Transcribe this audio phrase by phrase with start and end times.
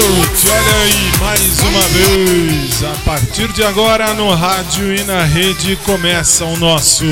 [0.00, 2.84] Olha aí, mais uma vez.
[2.84, 7.04] A partir de agora, no rádio e na rede, começa o nosso.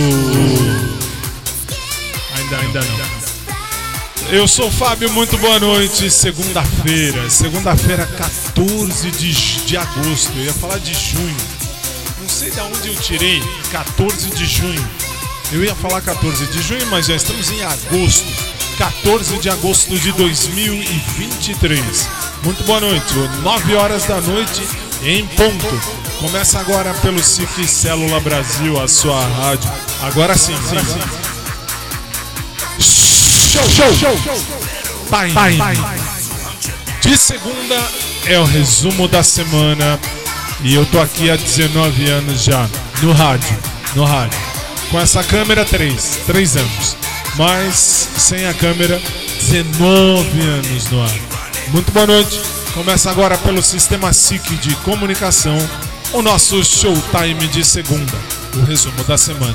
[2.36, 3.16] Ainda, ainda não.
[4.30, 6.10] Eu sou Fábio, muito boa noite.
[6.10, 10.32] Segunda-feira, segunda-feira, 14 de, de agosto.
[10.36, 11.36] Eu ia falar de junho.
[12.20, 14.88] Não sei de onde eu tirei 14 de junho.
[15.52, 18.26] Eu ia falar 14 de junho, mas já estamos em agosto.
[18.78, 22.08] 14 de agosto de 2023.
[22.42, 23.14] Muito boa noite.
[23.42, 24.62] 9 horas da noite
[25.04, 25.80] em ponto.
[26.18, 29.70] Começa agora pelo SIC Célula Brasil, a sua rádio.
[30.02, 31.00] Agora sim, agora sim.
[32.80, 34.16] Show, show,
[35.06, 35.58] Time.
[37.00, 37.88] De segunda
[38.26, 40.00] é o resumo da semana
[40.62, 42.68] e eu tô aqui há 19 anos já
[43.00, 43.56] no rádio,
[43.94, 44.55] no rádio.
[44.90, 46.96] Com essa câmera 3, 3 anos.
[47.36, 49.00] Mas sem a câmera
[49.50, 51.14] 19 anos no ar.
[51.68, 52.40] Muito boa noite.
[52.72, 55.56] Começa agora pelo sistema SIC de comunicação
[56.12, 58.18] o nosso showtime de segunda,
[58.54, 59.54] o resumo da semana.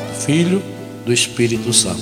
[0.25, 0.61] Filho,
[1.03, 1.99] do Espírito Santo.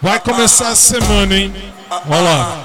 [0.00, 1.54] Vai começar a semana, hein?
[2.08, 2.58] Olha lá.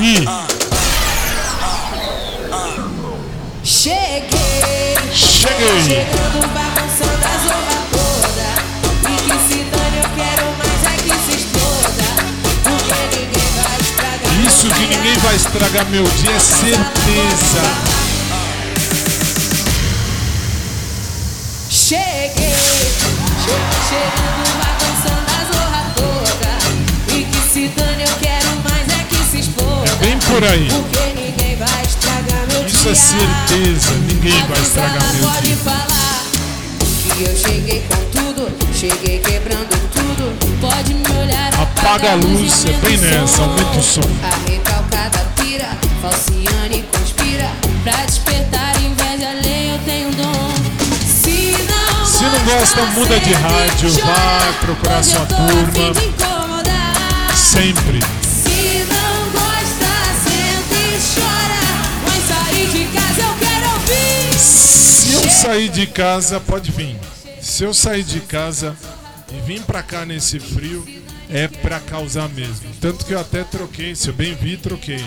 [0.00, 0.24] Ih,
[3.62, 6.19] Cheguei, cheguei.
[15.22, 17.60] Vai estragar meu dia é certeza.
[21.68, 22.54] Cheguei,
[23.44, 27.14] che- chegando bagunçando a zorra toda.
[27.16, 29.90] E que se dane, eu quero mais é que se exploda.
[29.96, 30.68] Bem por aí.
[30.68, 32.92] Porque ninguém vai estragar meu Isso dia.
[32.92, 33.92] é certeza.
[34.08, 35.56] Ninguém vai estragar meu pode dia.
[35.56, 36.22] falar
[37.16, 40.60] que eu cheguei com tudo, cheguei quebrando tudo.
[40.60, 44.00] Pode me olhar, Apaga a luz, é bem nessa, aumenta o som.
[46.00, 47.50] Falciane conspira
[47.84, 49.72] pra despertar inveja alheia.
[49.72, 50.50] Eu tenho dom.
[51.06, 55.94] Se não, Se não gosta, muda de rádio, vai procurar sua turma.
[57.36, 58.00] Sempre.
[58.22, 59.90] Se não gosta,
[60.24, 61.60] senta e chora.
[62.06, 64.38] Mas sair de casa eu quero ouvir.
[64.38, 66.96] Se eu sair de casa, pode vir.
[67.42, 68.74] Se eu sair de casa
[69.30, 70.82] e vim pra cá nesse frio,
[71.28, 72.70] é pra causar mesmo.
[72.80, 73.94] Tanto que eu até troquei.
[73.94, 75.04] Se eu bem vi, troquei.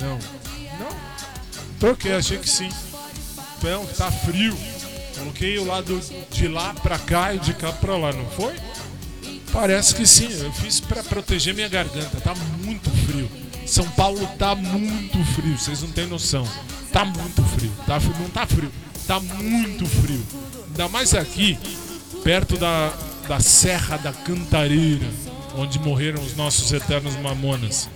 [0.00, 0.18] Não.
[0.78, 0.96] Não.
[1.78, 2.68] Troquei, achei que sim.
[3.62, 4.56] Não, tá frio.
[5.16, 6.00] Coloquei o lado
[6.30, 8.54] de lá pra cá e de cá pra lá, não foi?
[9.52, 10.28] Parece que sim.
[10.42, 12.20] Eu fiz pra proteger minha garganta.
[12.20, 13.30] Tá muito frio.
[13.66, 15.58] São Paulo tá muito frio.
[15.58, 16.48] Vocês não têm noção.
[16.92, 17.72] Tá muito frio.
[17.86, 18.72] Tá, não tá frio.
[19.06, 20.24] Tá muito frio.
[20.68, 21.58] Ainda mais aqui,
[22.22, 22.92] perto da,
[23.28, 25.06] da Serra da Cantareira,
[25.56, 27.88] onde morreram os nossos eternos mamonas.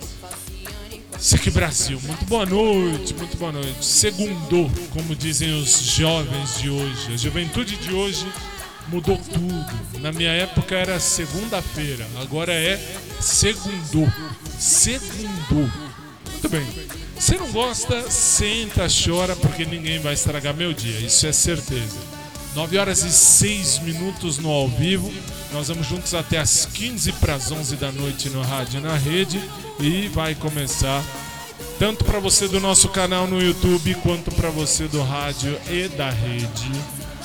[1.19, 3.85] Sique Brasil, muito boa noite, muito boa noite.
[3.85, 7.13] Segundou, como dizem os jovens de hoje.
[7.13, 8.27] A juventude de hoje
[8.89, 9.99] mudou tudo.
[10.01, 12.79] Na minha época era segunda-feira, agora é
[13.19, 14.11] segundou.
[14.59, 15.69] Segundou.
[16.31, 16.67] Muito bem.
[17.17, 21.97] Se não gosta, senta, chora, porque ninguém vai estragar meu dia, isso é certeza.
[22.53, 25.11] 9 horas e 6 minutos no ao vivo.
[25.55, 29.41] Nós vamos juntos até as 15 para as 11 da noite no Rádio na Rede.
[29.79, 31.01] E vai começar
[31.79, 36.09] tanto para você do nosso canal no YouTube quanto para você do rádio e da
[36.09, 36.71] rede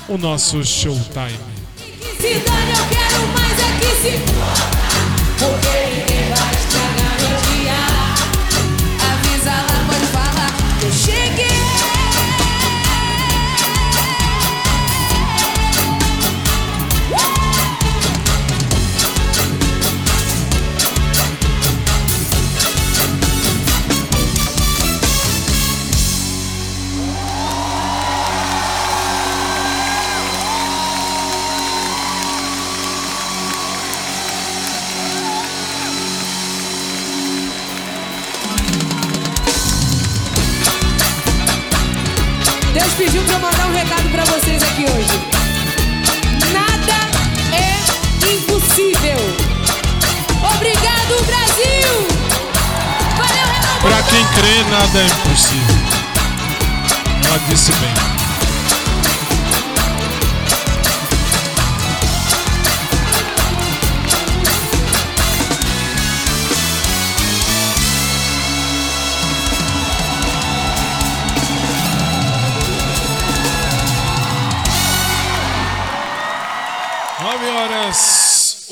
[0.08, 1.40] o nosso Showtime.
[1.76, 4.40] Que se dane, eu quero mais é que se
[43.00, 45.18] pediu pra eu mandar um recado pra vocês aqui hoje.
[46.52, 46.98] Nada
[47.50, 49.16] é impossível.
[50.54, 52.06] Obrigado, Brasil!
[53.16, 53.80] Valeu, Renan!
[53.80, 55.76] Para quem crê, nada é impossível.
[57.24, 58.19] Ela disse bem.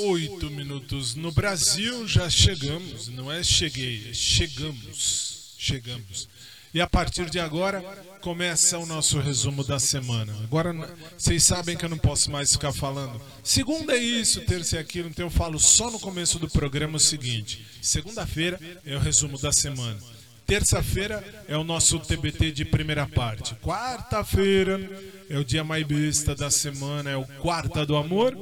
[0.01, 6.29] 8 minutos no Brasil, já chegamos, não é cheguei, é chegamos, chegamos.
[6.73, 7.83] E a partir de agora
[8.21, 10.33] começa o nosso resumo da semana.
[10.45, 10.73] Agora
[11.17, 13.21] vocês sabem que eu não posso mais ficar falando.
[13.43, 17.01] Segunda é isso, terça é aquilo, então eu falo só no começo do programa o
[17.01, 19.99] seguinte: segunda-feira é o resumo da semana.
[20.47, 23.55] Terça-feira é o nosso TBT de primeira parte.
[23.57, 24.81] Quarta-feira
[25.29, 28.35] é o dia mais besta da semana, é o Quarta do Amor.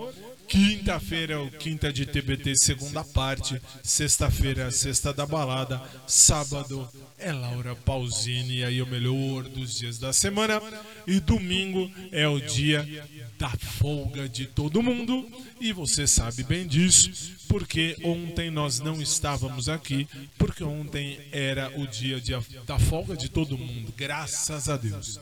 [0.48, 3.60] Quinta-feira é o Quinta de TBT, segunda parte.
[3.82, 5.82] Sexta-feira é a Sexta da Balada.
[6.06, 6.88] Sábado
[7.18, 10.60] é Laura Pausini, aí é o melhor dos dias da semana.
[11.06, 12.86] E domingo é o dia
[13.38, 15.28] da folga de todo mundo.
[15.60, 17.10] E você sabe bem disso,
[17.48, 20.06] porque ontem nós não estávamos aqui,
[20.38, 22.34] porque ontem era o dia de-
[22.66, 25.18] da folga de todo mundo, graças a Deus.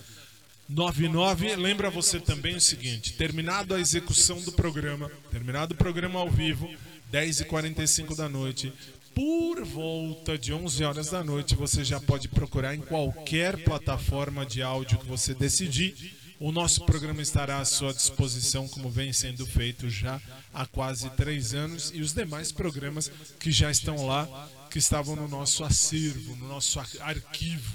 [0.68, 6.30] 99, lembra você também o seguinte: terminado a execução do programa, terminado o programa ao
[6.30, 6.70] vivo,
[7.12, 8.72] 10h45 da noite,
[9.14, 14.62] por volta de 11 horas da noite, você já pode procurar em qualquer plataforma de
[14.62, 16.16] áudio que você decidir.
[16.40, 20.20] O nosso programa estará à sua disposição, como vem sendo feito já
[20.52, 25.28] há quase três anos, e os demais programas que já estão lá, que estavam no
[25.28, 27.72] nosso acervo, no nosso ar- arquivo.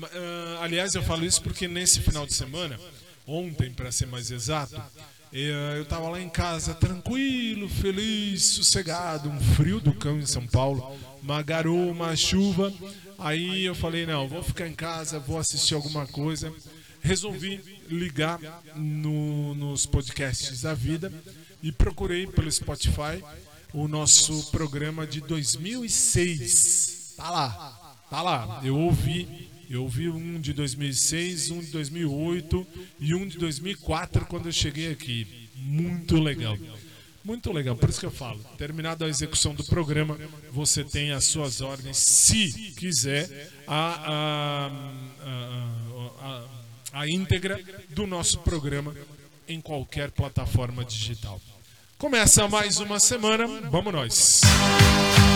[0.00, 2.78] Ah, aliás, eu falo isso porque nesse final de semana,
[3.26, 4.80] ontem para ser mais exato,
[5.32, 10.46] eh, eu estava lá em casa tranquilo, feliz, sossegado, um frio do cão em São
[10.46, 12.72] Paulo, uma garoa, uma chuva.
[13.18, 16.52] Aí eu falei, não, vou ficar em casa, vou assistir alguma coisa.
[17.02, 18.38] Resolvi ligar
[18.76, 21.12] no- nos podcasts da vida
[21.62, 23.22] e procurei pelo Spotify
[23.74, 27.14] o nosso programa de 2006.
[27.16, 28.60] Tá lá, tá lá.
[28.64, 32.66] Eu ouvi, eu ouvi um de 2006, um de 2008
[33.00, 35.48] e um de 2004 quando eu cheguei aqui.
[35.56, 36.58] Muito legal.
[37.24, 38.38] Muito legal, por isso que eu falo.
[38.58, 40.18] Terminada a execução do programa,
[40.50, 44.70] você tem as suas ordens, se quiser, a, a,
[46.20, 47.58] a, a, íntegra
[47.90, 48.94] do nosso programa
[49.48, 51.40] em qualquer plataforma digital.
[51.96, 54.40] Começa mais uma semana, vamos nós.
[54.42, 55.31] Cantei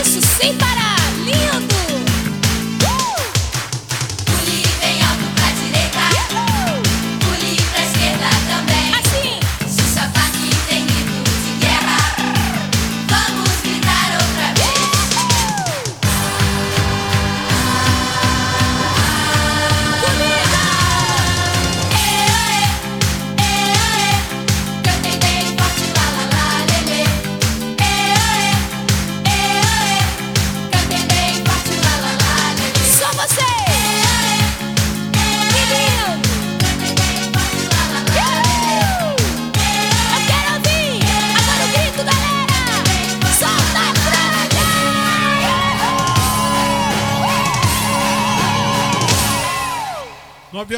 [0.00, 0.83] Isso sem parar.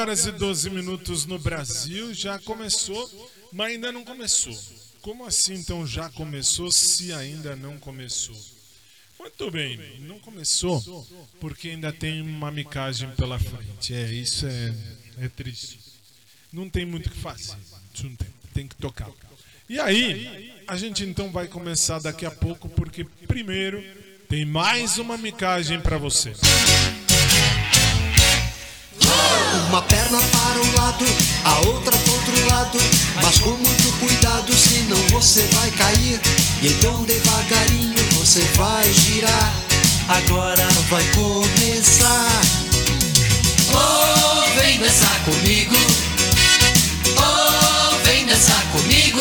[0.07, 4.57] Horas e 12 minutos no Brasil, já começou, mas ainda não começou.
[5.03, 8.37] Como assim então já começou se ainda não começou?
[9.19, 11.05] Muito bem, não começou
[11.41, 13.95] porque ainda tem uma micagem pela frente.
[13.95, 14.75] É, isso é,
[15.23, 15.81] é triste.
[16.53, 17.57] Não tem muito o que fazer.
[17.93, 18.17] Tem,
[18.55, 19.11] tem que tocar.
[19.69, 23.83] E aí, a gente então vai começar daqui a pouco, porque primeiro
[24.29, 26.33] tem mais uma micagem para você.
[29.69, 31.05] Uma perna para um lado,
[31.45, 32.79] a outra para outro lado.
[33.23, 36.21] Mas com muito cuidado, senão você vai cair.
[36.63, 39.55] E então devagarinho você vai girar.
[40.09, 42.31] Agora vai começar.
[43.73, 45.75] Oh, vem dançar comigo.
[47.19, 49.21] Oh, vem dançar comigo.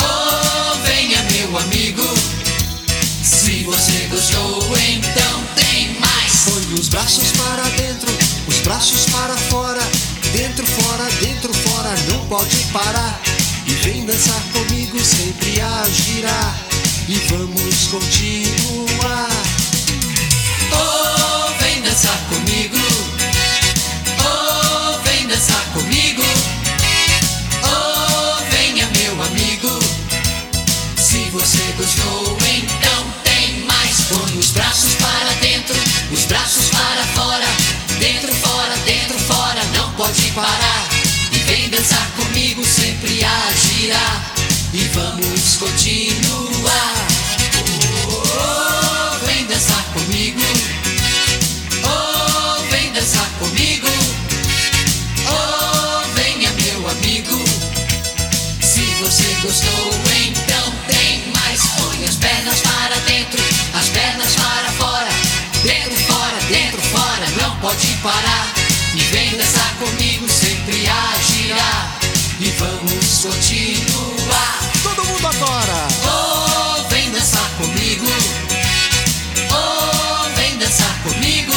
[0.00, 2.02] Oh, venha meu amigo.
[3.22, 6.44] Se você gostou, então tem mais.
[6.44, 8.11] Põe os braços para dentro,
[8.52, 9.80] os braços para fora.
[10.32, 13.20] Dentro, fora, dentro, fora, não pode parar.
[13.66, 16.58] E vem dançar comigo, sempre a girar.
[17.08, 19.28] E vamos continuar.
[20.72, 22.81] Oh, vem dançar comigo.
[40.34, 40.88] Parar.
[41.32, 44.32] E vem dançar comigo, sempre a girar.
[44.72, 46.11] E vamos continuar.
[73.22, 74.72] Vamos continuar.
[74.82, 75.88] Todo mundo agora!
[76.04, 78.06] Oh, vem dançar comigo.
[79.50, 81.52] Oh, vem dançar comigo.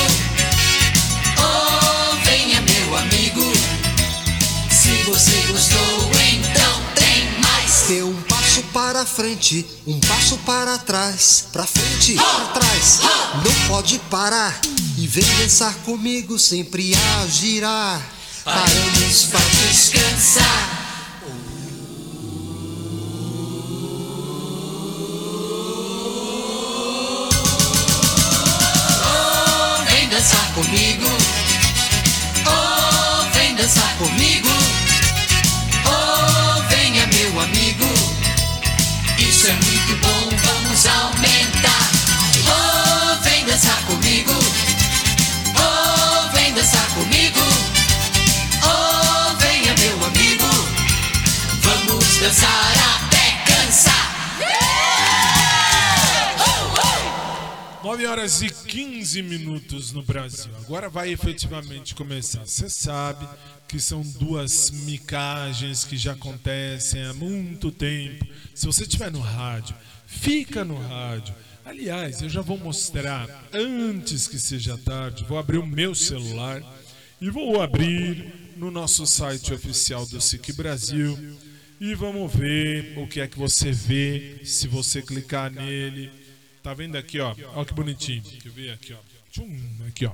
[1.40, 3.42] Oh, venha, meu amigo.
[4.70, 7.86] Se você gostou, então tem mais.
[7.88, 13.00] Dê um passo para frente, um passo para trás, pra frente, pra trás.
[13.44, 14.60] Não pode parar
[14.98, 18.02] e vem dançar comigo, sempre a girar.
[18.44, 20.95] Paramos pra descansar.
[33.66, 34.48] Dançar comigo.
[35.88, 37.86] Oh, venha meu amigo.
[39.18, 41.90] Isso é muito bom, vamos aumentar.
[42.46, 44.34] Oh, vem dançar comigo.
[45.58, 47.40] Oh, vem dançar comigo.
[48.62, 50.46] Oh, venha meu amigo.
[51.64, 54.06] Vamos dançar até cansar.
[57.84, 60.52] 9 horas e 15 minutos no Brasil.
[60.58, 62.46] Agora vai efetivamente começar.
[62.46, 63.26] Você sabe
[63.70, 68.28] que são duas micagens que já acontecem há muito tempo.
[68.54, 69.74] Se você estiver no rádio,
[70.06, 71.34] fica no rádio.
[71.64, 75.24] Aliás, eu já vou mostrar antes que seja tarde.
[75.24, 76.62] Vou abrir o meu celular
[77.22, 81.18] e vou abrir no nosso site oficial do SIC Brasil.
[81.80, 86.25] E vamos ver o que é que você vê se você clicar nele.
[86.66, 87.36] Tá vendo aqui, ó?
[87.54, 88.24] Olha que bonitinho.
[88.24, 88.98] Deixa eu ver aqui, ó.
[89.32, 89.56] Tchum,
[89.88, 90.14] aqui, ó.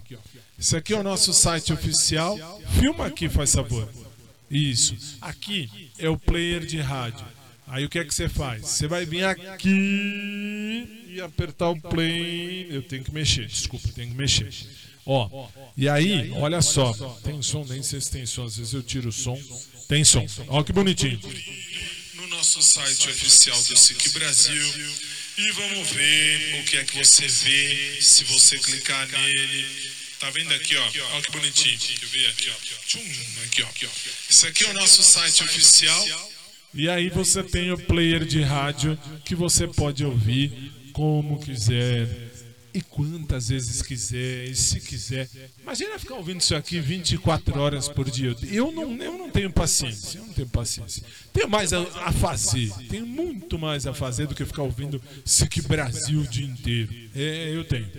[0.59, 2.37] Esse aqui é o nosso site oficial.
[2.77, 3.87] Filma aqui, faz favor.
[4.49, 4.93] Isso.
[5.21, 7.25] Aqui é o player de rádio.
[7.67, 8.67] Aí o que é que você faz?
[8.67, 12.67] Você vai vir aqui e apertar o play.
[12.69, 14.53] Eu tenho que mexer, desculpa, eu tenho que mexer.
[15.05, 16.91] Ó, e aí, olha só.
[17.23, 18.43] Tem som, nem sei se tem som.
[18.43, 19.39] Às vezes eu tiro o som.
[19.87, 20.27] Tem som.
[20.49, 21.17] Olha que bonitinho.
[22.15, 24.65] No nosso site oficial do SIC Brasil.
[25.37, 29.65] E vamos ver o que é que você vê se você clicar nele.
[30.19, 30.83] Tá vendo aqui, ó?
[31.13, 31.77] Olha que bonitinho.
[31.77, 32.77] Deixa eu ver aqui, ó.
[32.85, 32.99] Tchum,
[33.45, 33.89] aqui, ó.
[34.29, 36.31] Esse aqui é o nosso site oficial.
[36.73, 42.30] E aí você tem o player de rádio que você pode ouvir como quiser
[42.73, 45.29] e quantas vezes quiser, e se quiser.
[45.61, 48.35] Imagina ficar ouvindo isso aqui 24 horas por dia.
[48.49, 51.03] Eu não, eu não tenho paciência, eu não tenho paciência.
[51.33, 55.61] Tenho mais a, a fazer, tenho muito mais a fazer do que ficar ouvindo SIC
[55.63, 56.93] Brasil o dia inteiro.
[57.15, 57.89] É, eu tenho.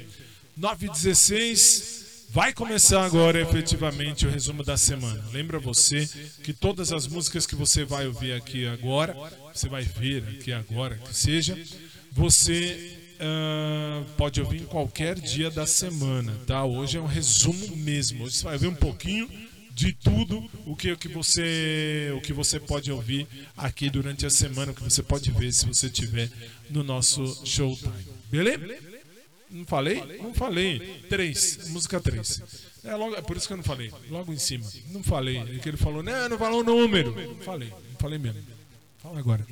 [0.56, 2.02] 9 16
[2.35, 5.22] Vai começar agora efetivamente o resumo da semana.
[5.35, 6.08] Lembra você
[6.42, 9.14] que todas as músicas que você vai ouvir aqui agora,
[9.52, 11.58] você vai ver aqui agora, que seja,
[12.11, 16.64] você ah, pode ouvir em qualquer dia da semana, tá?
[16.64, 18.24] Hoje é um resumo mesmo.
[18.24, 19.30] Hoje você vai ver um pouquinho
[19.70, 24.30] de tudo o que, o que você o que você pode ouvir aqui durante a
[24.30, 26.28] semana, o que você pode ver se você tiver
[26.68, 27.92] no nosso showtime.
[28.28, 28.92] Beleza?
[29.48, 30.18] Não falei?
[30.20, 31.04] Não falei.
[31.08, 31.68] Três.
[31.68, 32.42] Música três.
[32.82, 33.92] É, logo, é por isso que eu não falei.
[34.11, 34.66] Logo em cima.
[34.88, 35.38] Não falei.
[35.38, 37.14] É que ele falou, não, não falou o número.
[37.14, 37.68] Não falei.
[37.68, 38.42] Não falei mesmo.
[38.98, 39.46] Fala agora.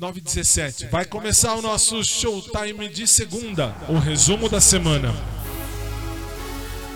[0.00, 3.76] 9 17 Vai começar o nosso showtime de segunda.
[3.86, 5.14] O resumo da semana.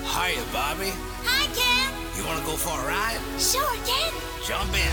[0.09, 0.91] Hiya, Bobby.
[1.23, 1.93] Hi, Ken.
[2.17, 3.21] You wanna go for a ride?
[3.37, 4.11] Sure, Ken.
[4.47, 4.89] Jump in.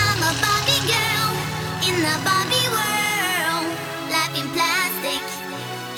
[0.00, 1.28] I'm a Barbie girl
[1.84, 3.68] in the Barbie world.
[4.08, 5.20] Life in plastic,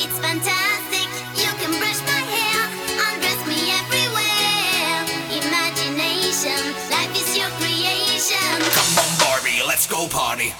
[0.02, 1.06] it's fantastic.
[1.38, 2.66] You can brush my hair,
[2.98, 5.06] undress me everywhere.
[5.38, 6.58] Imagination,
[6.90, 8.58] life is your creation.
[8.74, 10.52] Come on, Barbie, let's go party.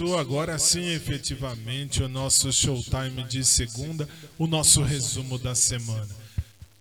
[0.00, 4.08] Começou agora sim, efetivamente, o nosso showtime de segunda,
[4.38, 6.08] o nosso resumo da semana.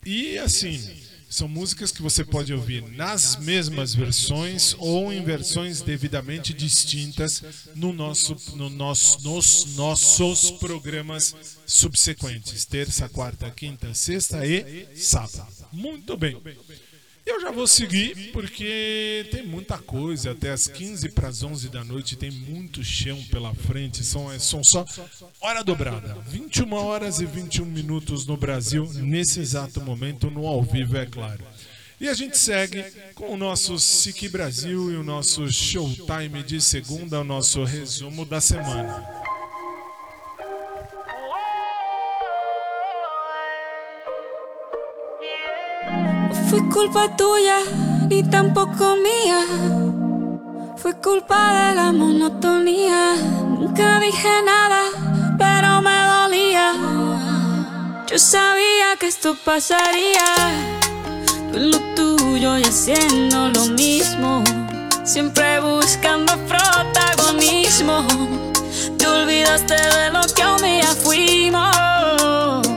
[0.05, 0.82] E assim,
[1.29, 7.43] são músicas que você pode ouvir nas mesmas versões ou em versões devidamente distintas
[7.75, 15.45] no nosso, no nosso, nos nossos programas subsequentes: terça, quarta, quinta, sexta e sábado.
[15.73, 16.38] Muito bem.
[17.51, 20.31] Vou seguir porque tem muita coisa.
[20.31, 24.03] Até as 15 para as 11 da noite tem muito chão pela frente.
[24.03, 24.85] São, é, são só
[25.41, 26.15] hora dobrada.
[26.27, 31.43] 21 horas e 21 minutos no Brasil, nesse exato momento, no ao vivo, é claro.
[31.99, 32.83] E a gente segue
[33.13, 38.39] com o nosso SIC Brasil e o nosso Showtime de segunda, o nosso resumo da
[38.39, 39.28] semana.
[46.49, 47.59] Fue culpa tuya,
[48.09, 49.45] ni tampoco mía.
[50.77, 53.13] Fue culpa de la monotonía.
[53.59, 54.81] Nunca dije nada,
[55.38, 56.73] pero me dolía.
[58.07, 60.25] Yo sabía que esto pasaría.
[61.51, 64.43] Tú lo tuyo y haciendo lo mismo.
[65.03, 68.07] Siempre buscando protagonismo.
[68.97, 72.67] Te olvidaste de lo que un día fuimos.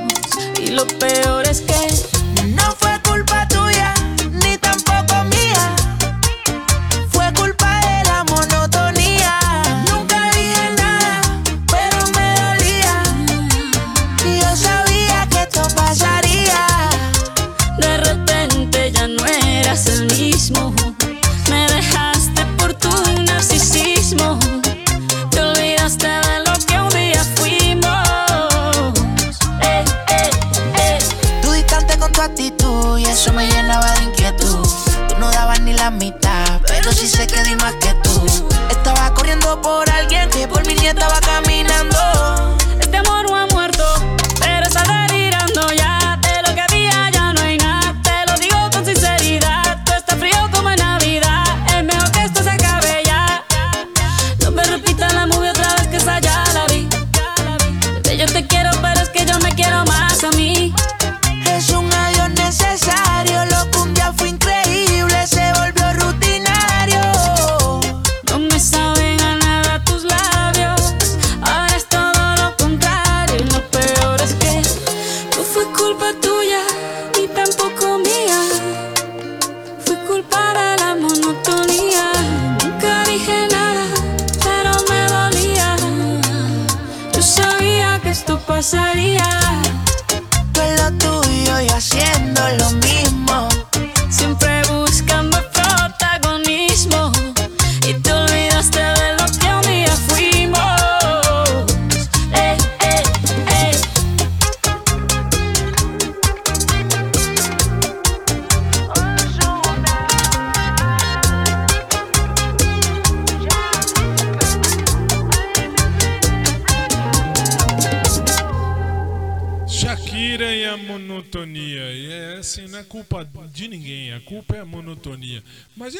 [0.62, 2.21] Y lo peor es que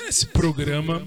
[0.08, 1.06] esse programa,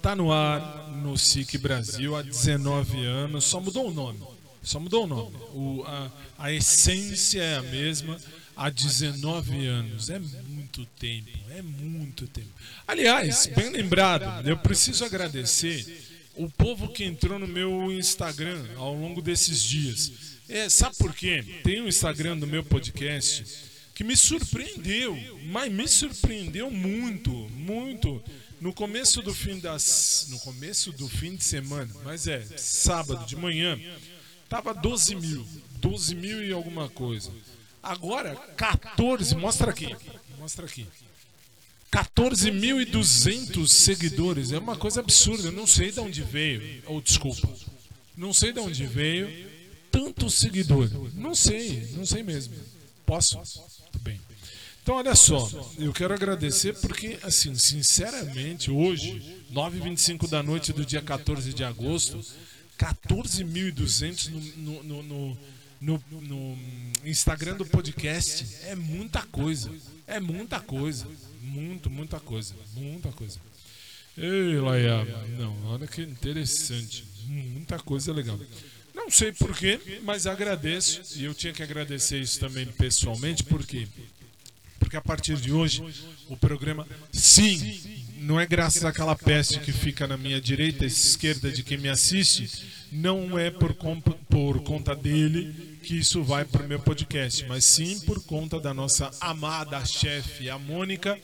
[0.00, 4.20] tá no ar no SIC Brasil há 19 anos, só mudou o nome.
[4.62, 5.36] Só mudou o nome.
[5.52, 8.18] O, a, a essência é a mesma
[8.56, 10.08] há 19 anos.
[10.08, 12.50] É muito tempo, é muito tempo.
[12.86, 15.84] Aliás, bem lembrado, eu preciso agradecer
[16.36, 20.12] o povo que entrou no meu Instagram ao longo desses dias.
[20.48, 21.44] É, sabe por quê?
[21.64, 28.22] Tem um Instagram do meu podcast que me surpreendeu, mas me surpreendeu muito, muito.
[28.60, 33.34] No começo do fim das, no começo do fim de semana, mas é sábado de
[33.36, 33.78] manhã,
[34.48, 35.46] tava 12 mil,
[35.80, 37.32] 12 mil e alguma coisa.
[37.82, 39.96] Agora 14, mostra aqui,
[40.38, 40.86] mostra aqui.
[41.90, 44.50] 14.200 seguidores.
[44.50, 45.48] É uma coisa absurda.
[45.48, 46.82] Eu não sei de onde veio.
[46.86, 47.46] Ou desculpa.
[48.16, 49.28] Não sei de onde veio
[49.90, 50.88] tanto seguidor.
[51.14, 52.54] Não sei, não sei mesmo.
[53.04, 53.38] Posso?
[54.82, 61.00] Então, olha só, eu quero agradecer porque, assim, sinceramente, hoje, 9h25 da noite do dia
[61.00, 62.20] 14 de agosto,
[62.76, 65.38] 14.200 no, no, no,
[65.80, 66.58] no, no
[67.04, 69.70] Instagram do podcast é muita coisa.
[70.04, 71.06] É muita coisa.
[71.40, 72.54] Muito, muita coisa.
[72.74, 73.38] Muita coisa.
[74.18, 75.04] Ei, Laia,
[75.38, 77.04] não, olha que interessante.
[77.26, 78.38] Muita coisa legal.
[78.92, 81.00] Não sei porquê, mas agradeço.
[81.16, 83.86] E eu tinha que agradecer isso também pessoalmente, por quê?
[84.82, 85.80] Porque a partir de hoje,
[86.28, 87.80] o programa, sim,
[88.18, 92.50] não é graças àquela peste que fica na minha direita esquerda de quem me assiste,
[92.90, 93.76] não é por,
[94.28, 98.74] por conta dele que isso vai para o meu podcast, mas sim por conta da
[98.74, 101.16] nossa amada chefe, a Mônica,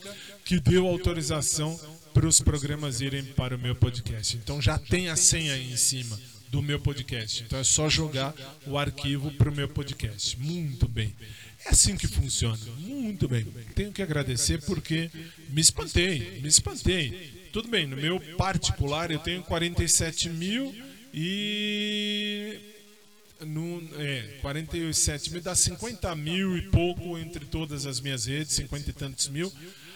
[0.45, 1.79] que deu autorização
[2.15, 4.37] para os programas irem para o meu podcast.
[4.37, 6.17] Então já tem a senha aí em cima
[6.49, 7.43] do meu podcast.
[7.43, 8.33] Então é só jogar
[8.69, 10.39] o arquivo para o meu podcast.
[10.39, 11.13] Muito bem.
[11.69, 12.59] É assim que funciona.
[12.79, 13.45] Muito bem.
[13.75, 15.11] Tenho que agradecer porque
[15.51, 17.49] me espantei, me espantei.
[17.53, 20.75] Tudo bem, no meu particular eu tenho 47 mil
[21.13, 22.59] e.
[23.41, 28.91] No, é, 47 mil dá 50 mil e pouco entre todas as minhas redes, 50
[28.91, 29.53] e tantos mil.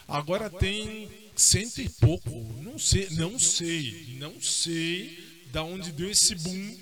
[0.06, 2.30] Agora tem cento e pouco.
[2.62, 5.18] Não sei, não sei, não sei
[5.50, 6.76] da onde deu esse boom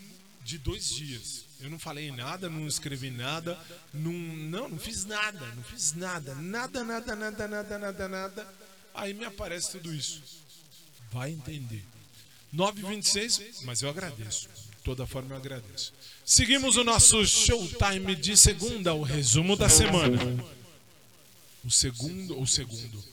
[0.45, 1.50] de dois dias.
[1.63, 3.59] Eu não falei nada, não escrevi nada,
[3.93, 8.55] não, não, não fiz nada, não fiz nada, nada, nada, nada, nada, nada, nada.
[8.95, 10.23] Aí me aparece tudo isso.
[11.13, 11.85] Vai entender.
[12.55, 14.49] 9h26, mas eu agradeço.
[14.49, 15.93] De toda forma eu agradeço.
[16.25, 20.19] Seguimos o nosso showtime de segunda, o resumo da semana.
[21.65, 23.05] O segundo, o segundo.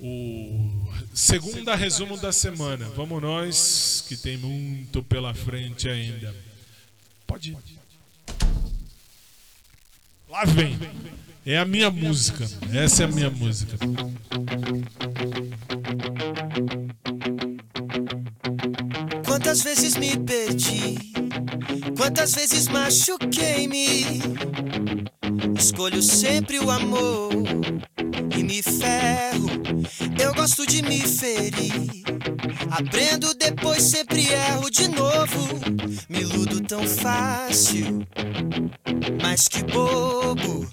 [0.00, 2.88] O segunda resumo da semana.
[2.90, 6.47] Vamos nós, que tem muito pela frente ainda.
[7.28, 7.56] Pode.
[10.28, 10.78] Lá vem.
[11.44, 12.44] É a minha música.
[12.74, 13.76] Essa é a minha música.
[19.26, 20.96] Quantas vezes me perdi,
[21.96, 24.20] quantas vezes machuquei-me.
[25.58, 27.30] Escolho sempre o amor
[28.36, 29.48] e me ferro.
[30.20, 32.02] Eu gosto de me ferir.
[32.70, 35.48] Aprendo, depois sempre erro de novo.
[36.08, 38.06] Me iludo tão fácil,
[39.22, 40.66] mas que bobo.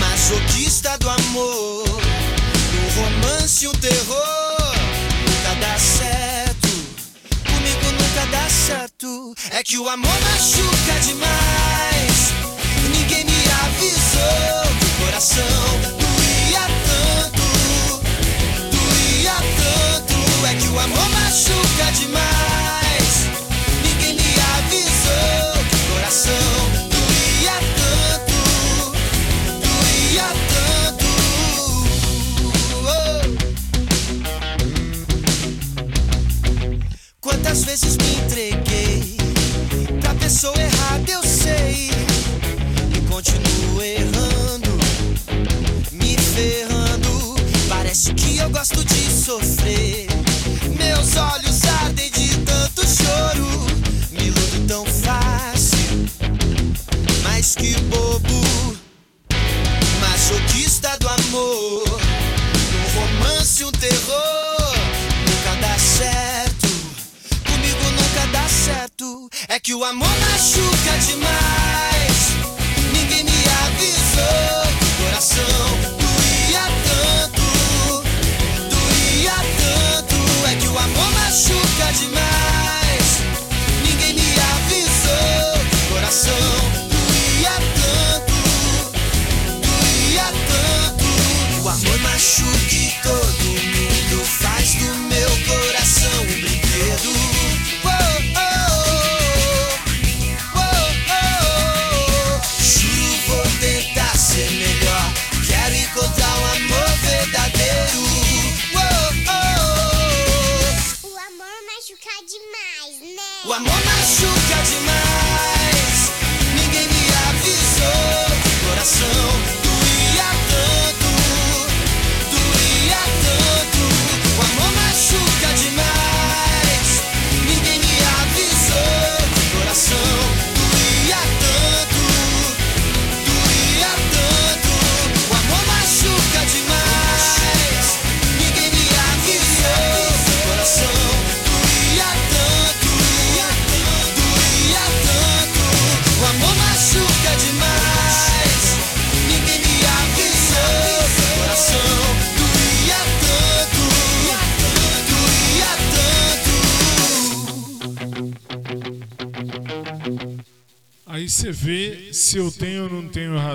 [0.00, 4.74] Masoquista do amor, um romance, um terror.
[5.26, 6.68] Nunca dá certo,
[7.44, 9.34] comigo nunca dá certo.
[9.50, 12.11] É que o amor machuca demais.
[14.22, 15.44] Ninguém me avisou que o coração
[15.98, 17.46] doía tanto,
[18.70, 20.16] doía tanto.
[20.46, 22.61] É que o amor machuca demais.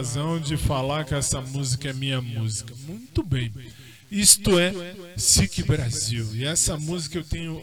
[0.08, 2.74] Razão de falar que essa música é minha música.
[2.88, 3.52] Muito bem.
[4.10, 4.72] Isto é
[5.18, 6.26] SIC Brasil.
[6.34, 7.62] E essa música eu tenho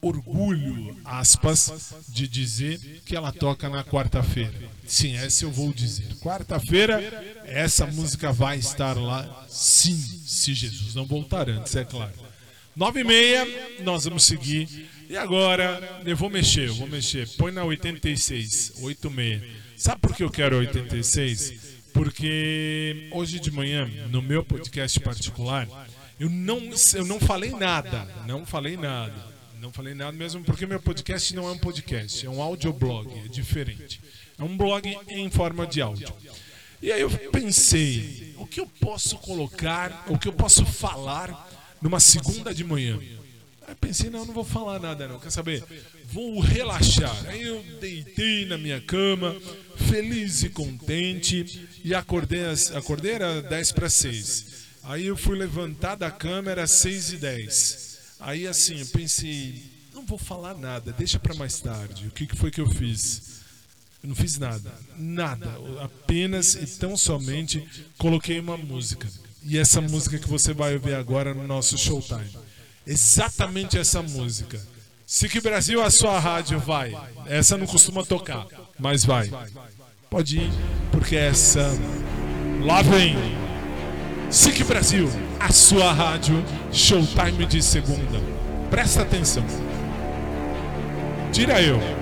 [0.00, 4.52] orgulho, aspas, de dizer que ela toca na quarta-feira.
[4.84, 6.16] Sim, essa eu vou dizer.
[6.16, 7.00] Quarta-feira,
[7.44, 9.96] essa música vai estar lá, sim,
[10.26, 12.12] se Jesus não voltar antes, é claro.
[12.74, 13.46] Nove e meia,
[13.84, 14.90] nós vamos seguir.
[15.08, 17.28] E agora, eu vou mexer, eu vou mexer.
[17.36, 19.61] Põe na 86, 86.
[19.82, 21.54] Sabe por que eu quero 86?
[21.92, 25.66] Porque hoje de manhã, no meu podcast particular,
[26.20, 28.04] eu não, eu não falei nada.
[28.24, 29.12] Não falei nada.
[29.60, 33.26] Não falei nada mesmo porque meu podcast não é um podcast, é um audioblog, é
[33.26, 34.00] diferente.
[34.38, 36.14] É um blog em forma de áudio.
[36.80, 41.50] E aí eu pensei, o que eu posso colocar, o que eu posso falar
[41.82, 43.00] numa segunda de manhã?
[43.66, 45.64] Aí pensei, não, não vou falar nada não, quer saber?
[46.06, 47.16] Vou relaxar.
[47.28, 49.36] Aí eu deitei na minha cama,
[49.88, 52.42] feliz e contente, e acordei,
[52.74, 54.46] acordei era 10 para 6.
[54.84, 57.98] Aí eu fui levantar da cama, era 6 e 10.
[58.20, 59.62] Aí assim, eu pensei,
[59.94, 62.08] não vou falar nada, deixa para mais tarde.
[62.08, 63.42] O que, foi que eu fiz?
[64.02, 65.48] Eu não fiz nada, nada.
[65.80, 67.64] Apenas e tão somente
[67.96, 69.08] coloquei uma música.
[69.44, 72.30] E essa música que você vai ouvir agora no nosso showtime.
[72.86, 74.60] Exatamente essa música.
[75.06, 76.96] SIC Brasil, a sua rádio, vai.
[77.26, 78.46] Essa não costuma tocar,
[78.78, 79.30] mas vai.
[80.08, 80.50] Pode ir,
[80.90, 81.70] porque essa.
[82.64, 83.16] Lá vem.
[84.30, 86.42] SIC Brasil, a sua rádio,
[86.72, 88.18] showtime de segunda.
[88.70, 89.44] Presta atenção.
[91.30, 92.01] Tira eu.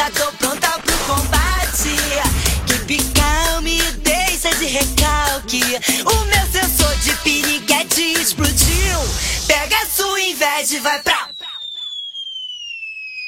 [0.00, 1.94] já tô pronta pro combate.
[2.86, 5.62] Que calme, deixa de recalque.
[6.06, 8.96] O meu sensor de piriguete explodiu.
[9.46, 11.28] Pega a sua inveja e vai pra.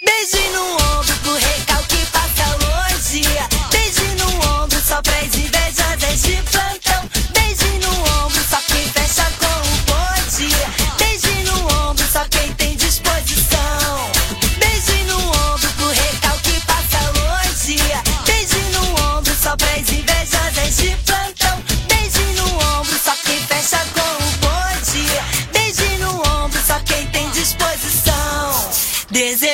[0.03, 3.23] Beijo no ombro pro recalque passa longe.
[3.71, 6.52] Beijo no ombro só pra as invejosas de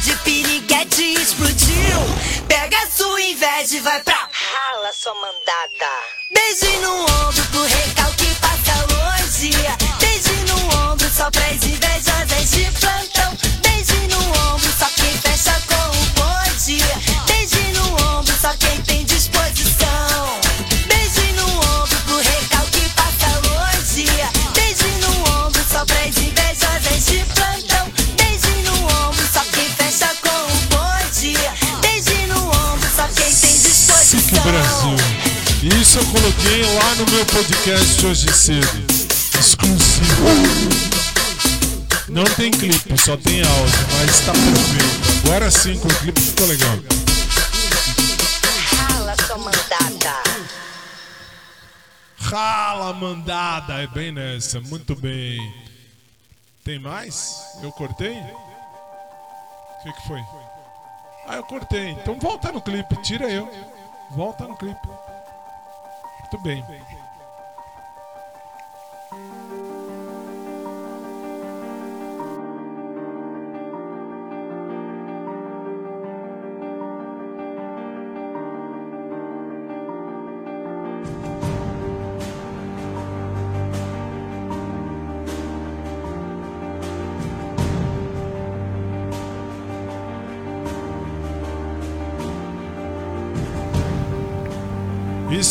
[0.00, 1.98] de piriguete explodiu.
[2.46, 5.92] Pega sua inveja e vai pra rala, sua mandada.
[6.32, 8.27] Beijo no ombro pro recalque
[35.98, 38.86] eu coloquei lá no meu podcast hoje cedo.
[39.38, 40.28] Exclusivo.
[42.08, 45.26] Não tem clipe, só tem áudio, mas tá perfeito.
[45.26, 46.78] Agora sim, com o clipe ficou legal.
[48.76, 50.22] Rala sua mandada.
[52.20, 55.38] Rala mandada, é bem nessa, muito bem.
[56.64, 57.34] Tem mais?
[57.60, 58.16] Eu cortei?
[58.16, 60.20] O que, que foi?
[61.26, 61.90] Ah, eu cortei.
[61.90, 63.50] Então volta no clipe, tira eu.
[64.10, 64.88] Volta no clipe.
[66.30, 66.64] Muito bem.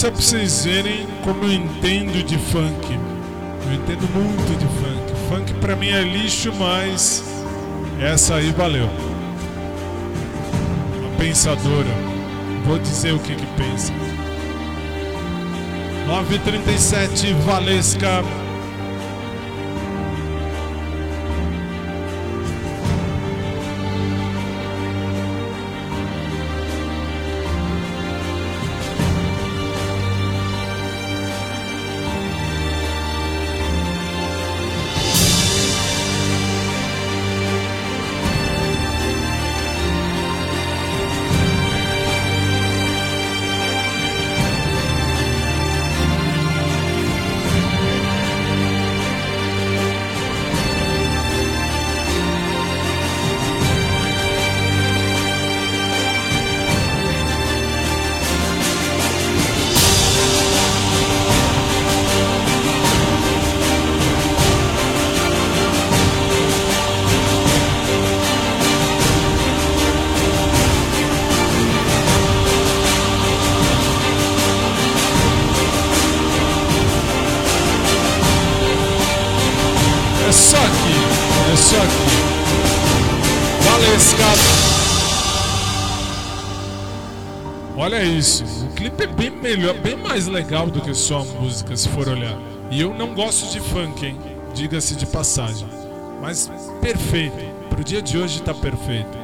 [0.08, 2.98] É pra vocês verem como eu entendo de funk.
[3.66, 5.28] Eu entendo muito de funk.
[5.28, 7.26] Funk pra mim é lixo, mas
[8.00, 8.90] essa aí valeu.
[11.06, 11.90] A pensadora.
[12.66, 13.92] Vou dizer o que que pensa.
[16.08, 18.24] 937 Valesca.
[83.98, 84.26] Valesca.
[87.76, 91.76] Olha isso, o clipe é bem melhor, bem mais legal do que só a música,
[91.76, 92.38] se for olhar.
[92.70, 94.20] E eu não gosto de funk, hein?
[94.54, 95.68] Diga-se de passagem.
[96.22, 96.50] Mas
[96.82, 97.36] perfeito,
[97.70, 99.18] pro dia de hoje tá perfeito.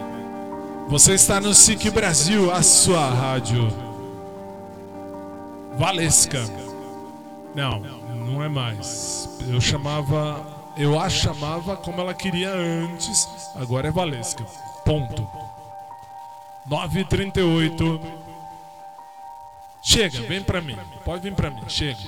[0.88, 3.72] Você está no SIC Brasil, a sua rádio.
[5.78, 6.44] Valesca.
[7.56, 7.80] Não,
[8.26, 9.30] não é mais.
[9.48, 10.63] Eu chamava.
[10.76, 14.44] Eu a chamava como ela queria antes, agora é Valesca.
[14.84, 15.28] Ponto.
[16.68, 18.02] 9h38.
[19.84, 20.78] Chega, vem pra mim.
[21.06, 22.00] Pode vir pra mim, chega.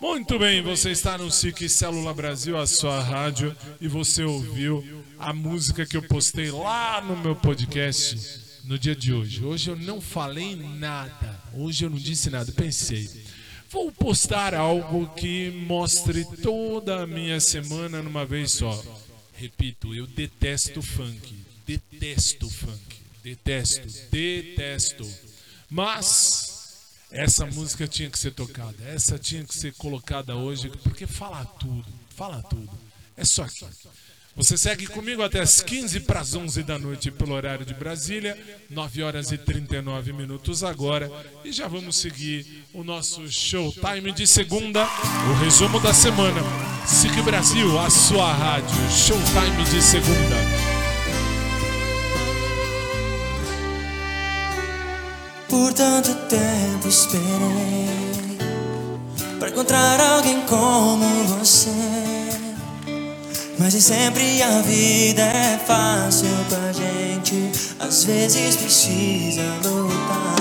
[0.00, 5.32] Muito bem, você está no SIC Célula Brasil, a sua rádio, e você ouviu a
[5.32, 8.16] música que eu postei lá no meu podcast
[8.64, 9.44] no dia de hoje.
[9.44, 11.40] Hoje eu não falei nada.
[11.54, 13.08] Hoje eu não disse nada, pensei.
[13.70, 18.82] Vou postar algo que mostre toda a minha semana numa vez só.
[19.36, 21.44] Repito, eu detesto funk.
[21.64, 22.96] Detesto funk.
[23.22, 23.86] Detesto.
[24.10, 25.08] Detesto.
[25.70, 28.84] Mas essa música tinha que ser tocada.
[28.86, 31.86] Essa tinha que ser colocada hoje, porque fala tudo.
[32.16, 32.70] Fala tudo.
[33.16, 33.66] É só aqui.
[34.40, 38.38] Você segue comigo até as 15 para as 11 da noite pelo horário de Brasília,
[38.70, 41.12] 9 horas e 39 minutos agora,
[41.44, 44.88] e já vamos seguir o nosso showtime de segunda,
[45.30, 46.40] o resumo da semana.
[46.86, 50.36] SIC Brasil, a sua rádio, showtime de segunda.
[55.50, 58.38] Por tanto tempo esperei
[59.38, 62.29] para encontrar alguém como você.
[63.60, 67.52] Mas nem sempre a vida é fácil pra gente.
[67.78, 70.34] Às vezes precisa lutar.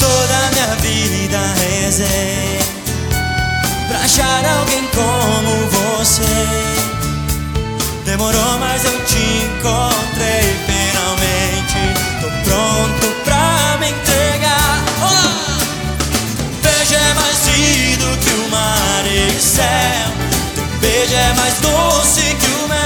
[0.00, 2.58] Toda minha vida rezei
[3.86, 6.24] pra achar alguém como você.
[8.04, 11.78] Demorou, mas eu te encontrei finalmente.
[12.20, 14.84] Tô pronto pra me entregar.
[15.02, 15.58] Olá!
[16.64, 19.04] Beijo é mais lindo que o mar
[20.98, 22.78] beijo é mais doce que o mel.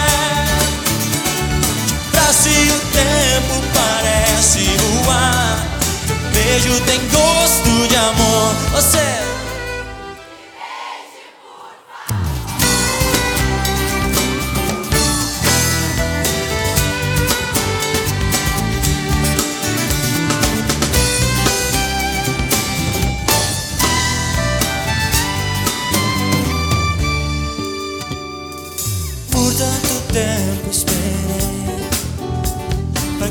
[2.12, 5.66] Braço e o tempo parece voar.
[6.34, 8.54] Beijo tem gosto de amor.
[8.72, 9.41] Você.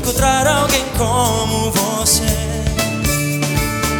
[0.02, 2.26] Encontrar alguém como você.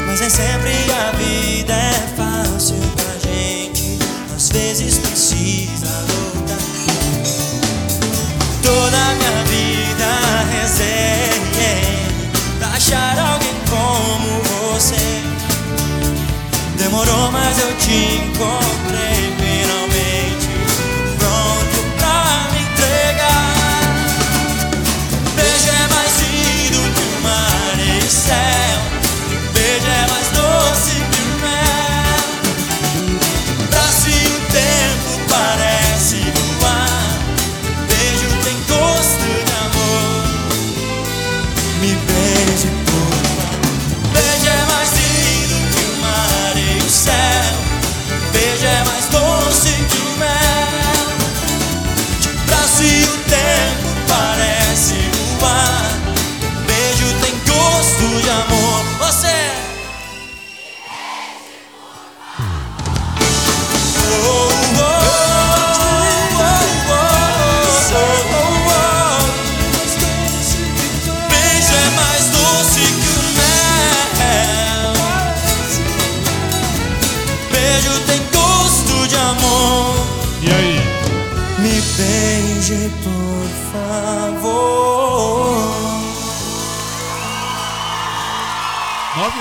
[0.06, 3.98] Mas nem sempre a vida é fácil pra gente.
[4.34, 6.58] Às vezes precisa lutar.
[8.62, 10.08] Toda minha vida
[10.50, 11.30] rezei
[12.58, 14.42] pra achar alguém como
[14.72, 15.22] você.
[16.78, 19.51] Demorou, mas eu te encontrei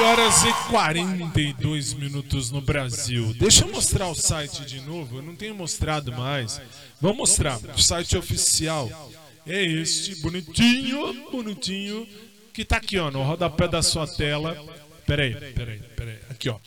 [0.02, 3.34] horas e 42 minutos no Brasil.
[3.38, 5.18] Deixa eu mostrar o site de novo.
[5.18, 6.60] Eu não tenho mostrado mais.
[7.00, 7.60] Vou mostrar.
[7.76, 8.90] O site oficial
[9.46, 12.08] é este, bonitinho, bonitinho,
[12.52, 14.58] que tá aqui, ó, no rodapé da sua tela.
[15.06, 16.20] Peraí, peraí, peraí.
[16.30, 16.58] Aqui, ó.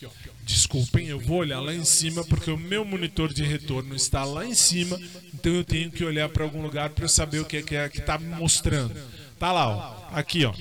[0.44, 4.46] Desculpem, eu vou olhar lá em cima porque o meu monitor de retorno está lá
[4.46, 5.00] em cima,
[5.32, 7.74] então eu tenho que olhar para algum lugar para eu saber o que é que
[7.74, 8.94] é que tá me mostrando.
[9.38, 10.03] Tá lá, ó.
[10.14, 10.54] Aqui, ó.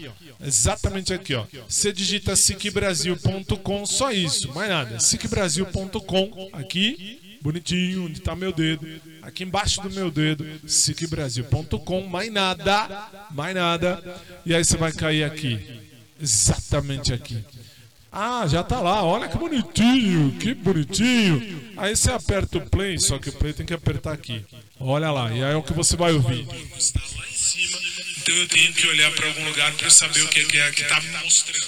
[0.43, 1.45] Exatamente aqui, ó.
[1.69, 4.99] Você digita sicbrasil.com, só isso, mais nada.
[4.99, 8.87] sicbrasil.com, aqui, bonitinho, onde tá meu dedo.
[9.21, 14.21] Aqui embaixo do meu dedo, sicbrasil.com, mais nada, mais nada.
[14.43, 15.59] E aí você vai cair aqui.
[16.19, 17.43] Exatamente aqui.
[18.11, 21.73] Ah, já tá lá, olha que bonitinho, que bonitinho.
[21.75, 24.45] Aí você aperta o play, só que o play tem que apertar aqui.
[24.79, 26.45] Olha lá, e aí é o que você vai ouvir.
[26.45, 26.79] Lá em
[27.33, 27.79] cima,
[28.23, 30.71] então eu tenho que olhar para algum lugar para saber o que é que é
[30.71, 31.67] que tá me mostrando.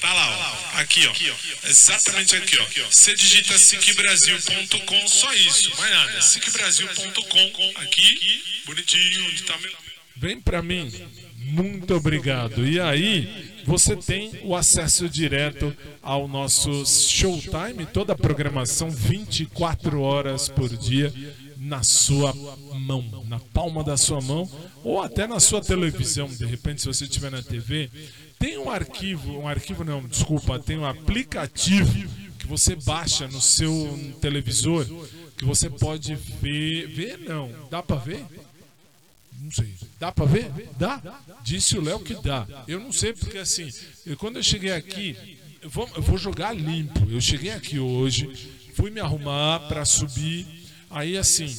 [0.00, 0.80] Tá lá, ó.
[0.80, 1.68] Aqui, ó.
[1.68, 2.86] Exatamente aqui, ó.
[2.90, 6.20] Você digita sicbrasil.com, só isso, mais nada.
[6.20, 9.70] sicbrasil.com, aqui, bonitinho, onde tá meu.
[10.16, 10.92] Vem pra mim.
[11.36, 12.66] Muito obrigado.
[12.66, 20.48] E aí, você tem o acesso direto ao nosso Showtime, toda a programação 24 horas
[20.48, 21.12] por dia
[21.62, 22.34] na sua
[22.74, 24.50] mão, na palma da sua mão,
[24.82, 27.88] ou até na sua televisão, de repente, se você estiver na TV.
[28.36, 34.16] Tem um arquivo, um arquivo não, desculpa, tem um aplicativo que você baixa no seu
[34.20, 34.84] televisor,
[35.38, 38.26] que você pode ver, ver não, dá para ver?
[39.40, 39.72] Não sei.
[40.00, 40.50] Dá pra ver?
[40.76, 41.00] Dá?
[41.44, 42.46] Disse o Léo que dá.
[42.66, 43.68] Eu não sei porque assim,
[44.04, 47.08] eu, quando eu cheguei aqui, eu vou, eu vou jogar limpo.
[47.08, 48.28] Eu cheguei aqui hoje,
[48.74, 50.61] fui me arrumar pra subir.
[50.92, 51.54] Aí assim,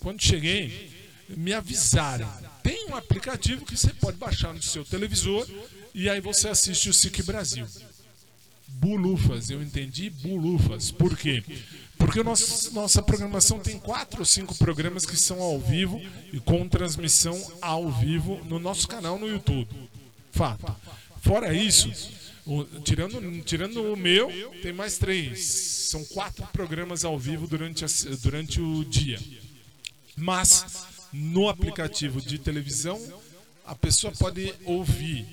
[0.00, 0.90] quando cheguei,
[1.28, 2.28] me avisaram.
[2.62, 5.46] Tem um aplicativo que você pode baixar no seu televisor
[5.94, 7.66] e aí você assiste o SIC Brasil.
[8.66, 10.90] Bulufas, eu entendi bulufas.
[10.90, 11.42] Por quê?
[11.98, 16.00] Porque nosso, nossa programação tem quatro ou cinco programas que são ao vivo
[16.32, 19.68] e com transmissão ao vivo no nosso canal no YouTube.
[20.30, 20.74] Fato.
[21.20, 21.90] Fora isso,
[22.48, 24.28] o- tirando, tirando o meu,
[24.62, 25.44] tem mais três.
[25.90, 27.88] São quatro programas ao vivo durante, a
[28.22, 29.18] durante o dia.
[30.16, 33.00] Mas no aplicativo de televisão,
[33.64, 35.26] a pessoa pode ouvir.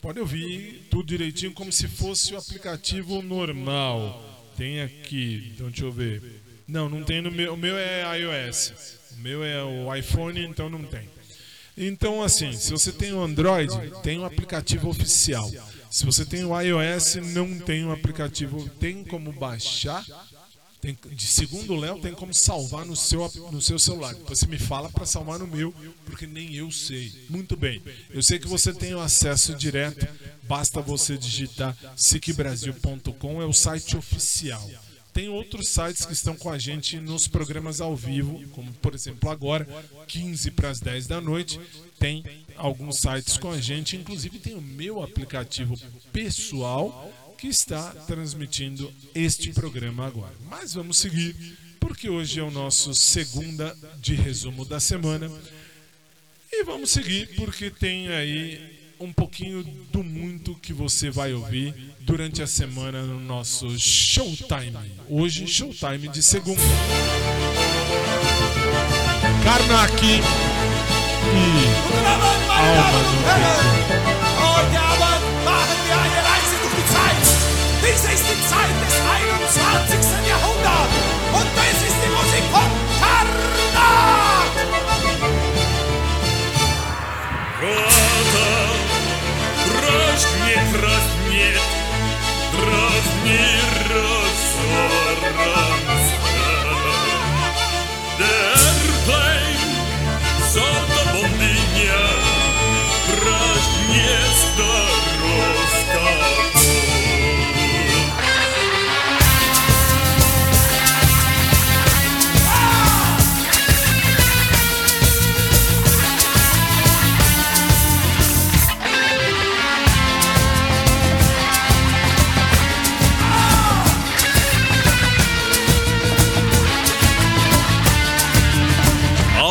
[0.00, 4.24] Pode ouvir tudo direitinho como se fosse o aplicativo normal.
[4.56, 6.22] Tem aqui, então deixa eu ver.
[6.66, 7.54] Não, não tem no meu.
[7.54, 8.72] O meu é iOS.
[9.12, 11.08] O meu é o iPhone, então não tem.
[11.76, 15.50] Então, assim, se você tem o Android, tem um aplicativo oficial.
[15.90, 18.68] Se você tem o iOS, não tem um aplicativo.
[18.80, 20.04] Tem como baixar.
[20.80, 24.14] Tem, de segundo o Léo, tem como salvar no seu, no seu celular.
[24.28, 25.74] Você me fala para salvar no meu,
[26.04, 27.12] porque nem eu sei.
[27.28, 27.82] Muito bem.
[28.10, 30.06] Eu sei que você tem o acesso direto.
[30.44, 34.70] Basta você digitar sicbrasil.com, é o site oficial.
[35.12, 39.30] Tem outros sites que estão com a gente nos programas ao vivo, como por exemplo
[39.30, 39.66] agora,
[40.06, 41.60] 15 para as 10 da noite,
[41.98, 42.24] tem
[42.56, 45.74] alguns sites com a gente, inclusive tem o meu aplicativo
[46.12, 50.34] pessoal que está transmitindo este programa agora.
[50.48, 51.34] Mas vamos seguir,
[51.78, 55.30] porque hoje é o nosso segunda de resumo da semana.
[56.50, 62.42] E vamos seguir porque tem aí um pouquinho do muito que você vai ouvir durante
[62.42, 64.76] a semana no nosso Showtime.
[65.08, 66.60] Hoje, Showtime de segunda.
[69.44, 70.18] Karnak e
[72.50, 73.78] Alma no Tempo.
[74.72, 77.24] Ja, Mann, machen wir eine Reise durch die Zeit.
[77.80, 78.96] Dies ist die Zeit des
[79.56, 80.28] 21.
[80.28, 80.94] Jahrhunderts.
[81.32, 81.77] Und das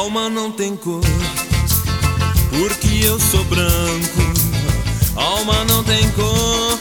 [0.07, 1.01] Alma não tem cor,
[2.49, 4.21] porque eu sou branco.
[5.17, 6.79] Alma não tem cor,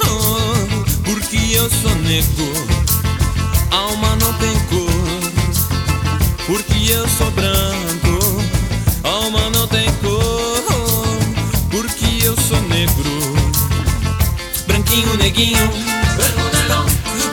[1.05, 2.53] porque eu sou negro.
[3.73, 5.33] Alma não tem cor,
[6.47, 8.45] porque eu sou branco.
[9.03, 10.63] Alma não tem cor,
[11.69, 13.11] porque eu sou negro.
[14.69, 15.69] Branquinho, neguinho,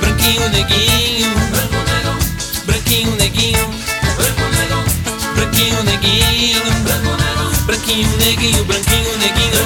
[0.02, 1.43] branquinho, neguinho,
[5.54, 6.64] Branquinho, neguinho,
[7.64, 9.62] branquinho, neguinho, branquinho, neguinho,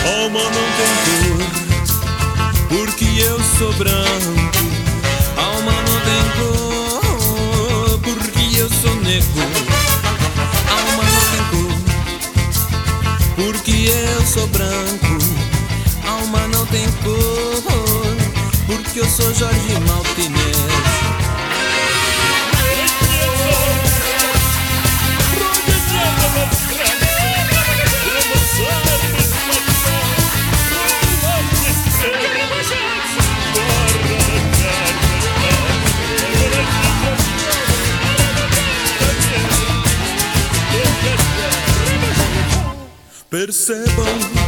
[0.07, 0.93] Alma não tem
[1.29, 4.10] cor, porque eu sou branco.
[19.33, 20.61] Jorge Maltinez.
[43.31, 44.40] Percebam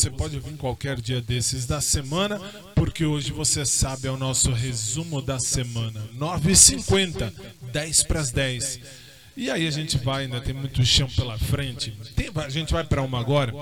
[0.00, 2.38] Você pode vir qualquer dia desses da semana,
[2.74, 6.02] porque hoje você sabe é o nosso resumo da semana.
[6.18, 7.30] 9h50,
[7.70, 8.80] 10 para as 10.
[9.36, 11.90] E aí a gente vai, ainda tem muito chão pela frente.
[12.16, 13.52] Tem- a gente vai para uma agora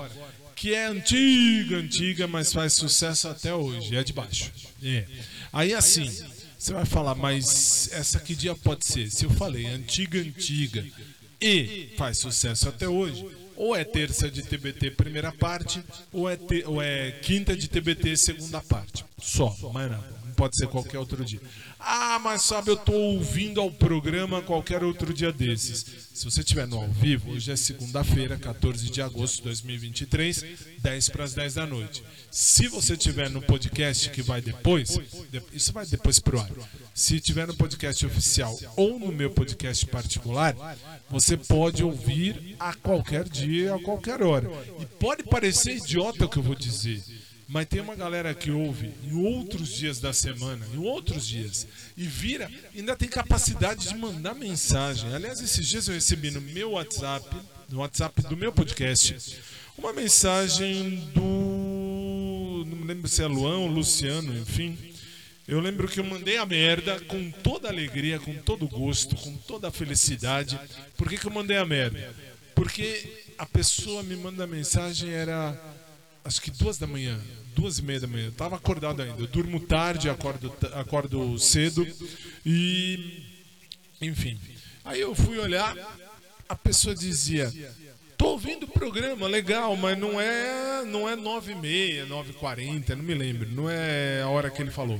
[0.55, 3.93] que é antiga, antiga, mas faz sucesso até hoje.
[3.93, 4.49] É de baixo.
[4.81, 5.05] É.
[5.51, 6.09] Aí assim,
[6.57, 9.11] você vai falar, mas essa que dia pode ser?
[9.11, 10.85] Se eu falei antiga, antiga
[11.41, 13.25] e faz sucesso até hoje,
[13.59, 18.15] ou é terça de TBT primeira parte, ou é, te- ou é quinta de TBT
[18.17, 19.05] segunda parte.
[19.19, 20.19] Só, mais nada.
[20.25, 21.41] Não pode ser qualquer outro dia.
[21.81, 25.85] Ah, mas sabe, eu tô ouvindo ao programa qualquer outro dia desses.
[26.13, 30.43] Se você estiver no ao vivo, hoje é segunda-feira, 14 de agosto de 2023,
[30.79, 32.03] 10 para as 10 da noite.
[32.29, 34.89] Se você estiver no podcast que vai depois,
[35.31, 36.51] de- isso vai depois pro ar.
[36.93, 40.53] Se tiver no podcast oficial ou no meu podcast particular,
[41.09, 44.51] você pode ouvir a qualquer dia, a qualquer hora.
[44.81, 47.01] E pode parecer idiota o que eu vou dizer.
[47.49, 52.05] Mas tem uma galera que ouve em outros dias da semana, em outros dias, e
[52.05, 52.47] vira,
[52.77, 55.11] ainda tem capacidade de mandar mensagem.
[55.15, 57.27] Aliás, esses dias eu recebi no meu WhatsApp,
[57.67, 59.39] no WhatsApp do meu podcast,
[59.75, 62.65] uma mensagem do.
[62.67, 64.77] Não me lembro se é Luan ou Luciano, enfim.
[65.47, 69.69] Eu lembro que eu mandei a merda com toda alegria, com todo gosto, com toda
[69.69, 70.59] a felicidade.
[70.95, 72.13] Por que, que eu mandei a merda?
[72.53, 75.59] Porque a pessoa me manda a mensagem, era
[76.23, 77.19] acho que duas da manhã,
[77.55, 78.25] duas e meia da manhã.
[78.25, 79.21] Eu tava acordado ainda.
[79.21, 81.85] Eu durmo tarde, acordo, acordo cedo
[82.45, 83.23] e.
[84.01, 84.39] Enfim.
[84.85, 85.75] Aí eu fui olhar,
[86.47, 87.53] a pessoa dizia.
[88.17, 92.33] Tô ouvindo o programa, legal, mas não é não é 9 e meia, 9 e
[92.33, 94.99] 40, não me lembro, não é a hora que ele falou.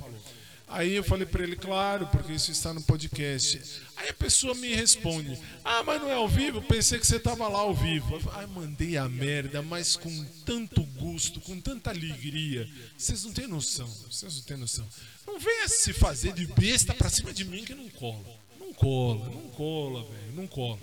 [0.70, 3.60] Aí eu falei pra ele, claro, porque isso está no podcast.
[3.98, 6.62] Aí a pessoa me responde, ah, mas não é ao vivo?
[6.62, 8.20] Pensei que você tava lá ao vivo.
[8.34, 12.70] Ai, mandei a merda, mas com tanto gosto, com tanta alegria.
[12.96, 14.88] Vocês não têm noção, vocês não têm noção.
[15.26, 18.40] Não venha se fazer de besta pra cima de mim que não cola.
[18.60, 20.80] Não cola, não cola, velho, não cola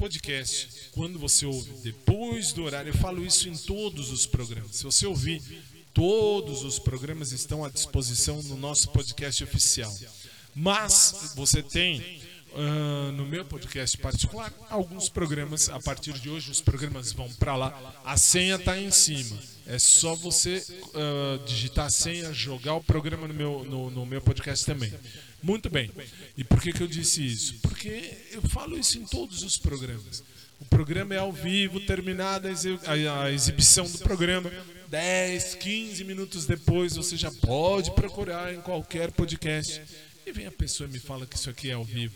[0.00, 4.76] podcast, quando você ouve depois do horário, eu falo isso em todos os programas.
[4.76, 5.42] Se você ouvir,
[5.92, 9.94] todos os programas estão à disposição no nosso podcast oficial.
[10.54, 12.20] Mas você tem
[12.54, 15.68] ah, no meu podcast particular alguns programas.
[15.68, 18.00] A partir de hoje, os programas vão para lá.
[18.04, 19.38] A senha está em cima.
[19.66, 20.64] É só você
[20.94, 24.92] ah, digitar a senha, jogar o programa no meu, no, no meu podcast também.
[25.42, 25.90] Muito bem.
[26.36, 27.54] E por que, que eu disse isso?
[27.62, 30.22] Porque eu falo isso em todos os programas.
[30.60, 34.50] O programa é ao vivo, terminada a exibição do programa,
[34.90, 39.80] 10, 15 minutos depois você já pode procurar em qualquer podcast.
[40.26, 42.14] E vem a pessoa e me fala que isso aqui é ao vivo.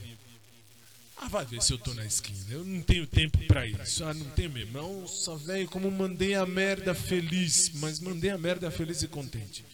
[1.17, 2.37] Ah, vai ver se eu tô na esquina.
[2.51, 4.05] Eu não tenho tempo pra isso.
[4.05, 4.73] Ah, não tenho mesmo.
[4.73, 7.71] Nossa, velho, como mandei a merda feliz.
[7.75, 9.65] Mas mandei a merda feliz e contente.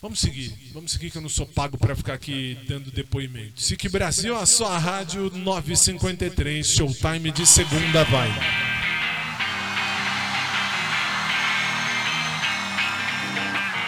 [0.00, 3.60] Vamos seguir, vamos seguir que eu não sou pago pra ficar aqui dando depoimento.
[3.60, 8.30] SIC Brasil, a sua rádio 953, showtime de segunda vai.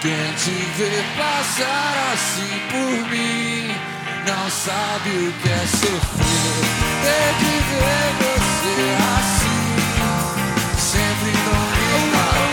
[0.01, 3.69] Quem te vê passar assim por mim
[4.27, 6.71] não sabe o que é sofrer.
[7.03, 8.77] Ter de ver você
[9.19, 9.77] assim,
[10.79, 11.69] sempre a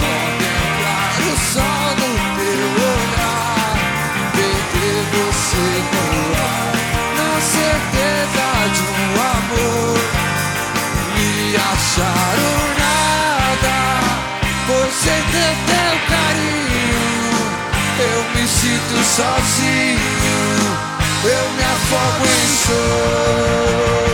[0.04, 3.76] contemplar o sol no teu olhar,
[4.34, 6.06] perder você no
[6.44, 6.76] ar,
[7.16, 10.00] na certeza de um amor,
[11.16, 12.47] me achar
[18.68, 19.98] sinto sozinho,
[21.24, 24.07] eu me afogo em solidão.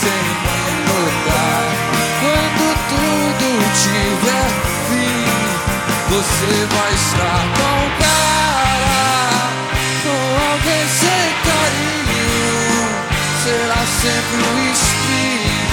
[0.00, 1.66] Sem me notar.
[2.20, 3.46] Quando tudo
[3.82, 4.50] tiver
[4.88, 5.26] fim,
[6.08, 9.02] você vai estar com o cara,
[10.04, 10.20] com
[10.52, 10.84] alguém
[11.48, 12.28] carinho.
[13.42, 15.68] Será sempre um espinho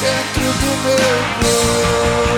[0.00, 2.29] dentro do meu coração.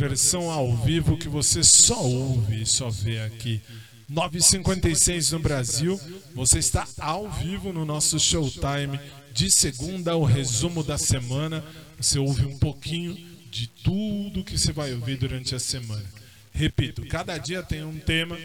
[0.00, 3.60] Versão ao vivo que você só ouve e só vê aqui.
[4.10, 6.00] 9h56 no Brasil,
[6.34, 8.98] você está ao vivo no nosso Showtime
[9.34, 11.62] de segunda, o resumo da semana.
[11.98, 13.14] Você ouve um pouquinho
[13.50, 16.04] de tudo que você vai ouvir durante a semana.
[16.50, 18.38] Repito, cada dia tem um tema.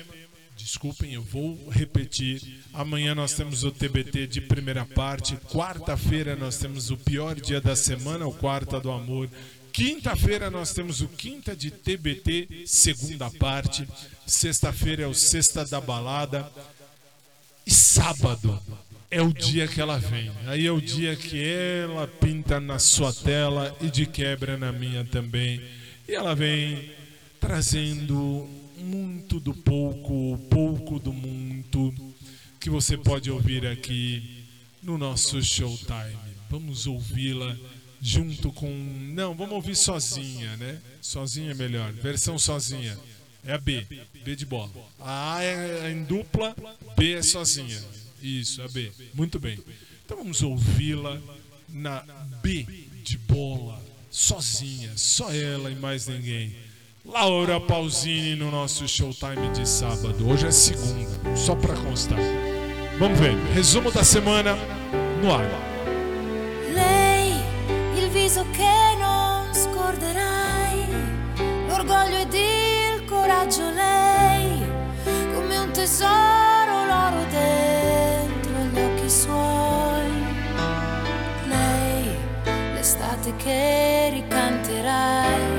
[0.58, 2.41] Desculpem, eu vou repetir.
[2.74, 5.38] Amanhã nós temos o TBT de primeira parte.
[5.38, 9.30] Quarta-feira nós temos o pior dia da semana, o Quarta do Amor.
[9.76, 13.86] Quinta-feira nós temos o Quinta de TBT, segunda parte.
[14.26, 16.49] Sexta-feira é o Sexta da Balada.
[17.67, 18.57] E sábado
[19.11, 20.32] é o dia que ela vem.
[20.47, 25.03] Aí é o dia que ela pinta na sua tela e de quebra na minha
[25.03, 25.61] também.
[26.07, 26.93] E ela vem
[27.41, 28.47] trazendo
[28.78, 31.93] muito do pouco, pouco do muito
[32.61, 34.45] que você pode ouvir aqui
[34.82, 36.17] no nosso Showtime.
[36.49, 37.57] Vamos ouvi-la
[38.06, 38.70] junto com.
[39.14, 40.80] Não, vamos ouvir sozinha, né?
[41.01, 41.91] Sozinha é melhor.
[41.91, 42.95] Versão sozinha.
[43.43, 43.86] É a B.
[44.24, 44.70] B de bola.
[44.99, 46.56] A A é em dupla,
[46.95, 47.82] B é sozinha.
[48.22, 48.91] Isso, a B.
[49.14, 49.60] Muito bem.
[50.06, 51.20] Então vamos ouvi-la
[51.68, 52.01] na
[52.43, 52.66] B
[53.03, 56.56] de bola, sozinha, só ela e mais ninguém.
[57.03, 60.28] Laura Pausini no nosso Showtime de sábado.
[60.28, 62.20] Hoje é segunda, só para constar.
[62.99, 63.36] Vamos ver.
[63.53, 64.56] Resumo da semana
[65.22, 65.74] no ar.
[68.16, 70.86] Viso che non scorderai,
[71.68, 74.66] l'orgoglio ed il coraggio lei,
[75.34, 80.09] come un tesoro l'oro dentro gli occhi suoi.
[81.49, 82.18] Lei,
[82.74, 85.51] l'estate che ricanterai,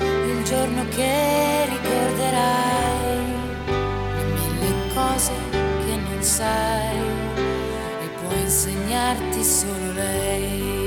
[0.00, 3.24] il giorno che ricorderai,
[4.16, 10.79] le mille cose che non sai e può insegnarti solo lei.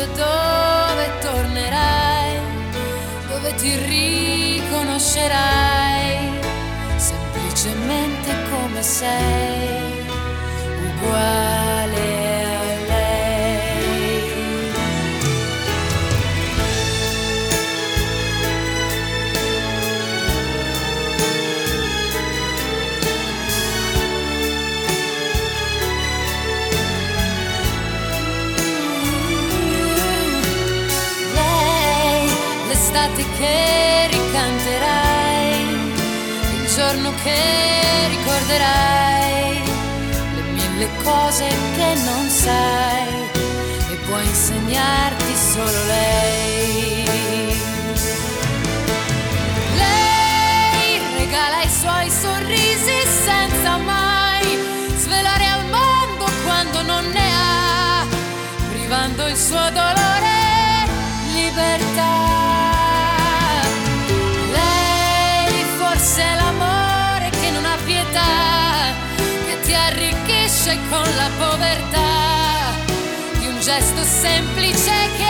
[0.00, 2.38] Specchio dove tornerai,
[3.28, 3.76] dove ti
[4.60, 6.40] riconoscerai
[6.96, 10.04] semplicemente come sei,
[10.86, 12.29] uguale
[37.22, 39.62] che ricorderai,
[40.34, 41.46] le mille cose
[41.76, 43.08] che non sai
[43.90, 47.04] e può insegnarti solo lei.
[49.76, 54.58] Lei regala i suoi sorrisi senza mai
[54.96, 58.06] svelare al mondo quando non ne ha,
[58.70, 60.88] privando il suo dolore
[61.34, 61.89] libertà.
[70.70, 72.74] Arricchisce con la povertà
[73.38, 75.29] di un gesto semplice che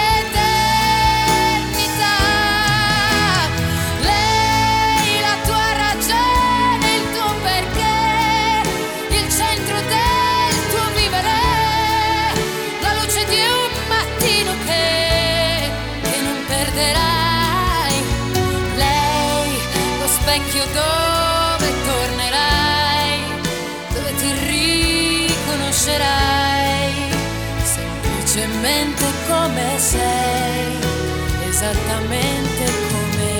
[31.61, 33.33] esattamente come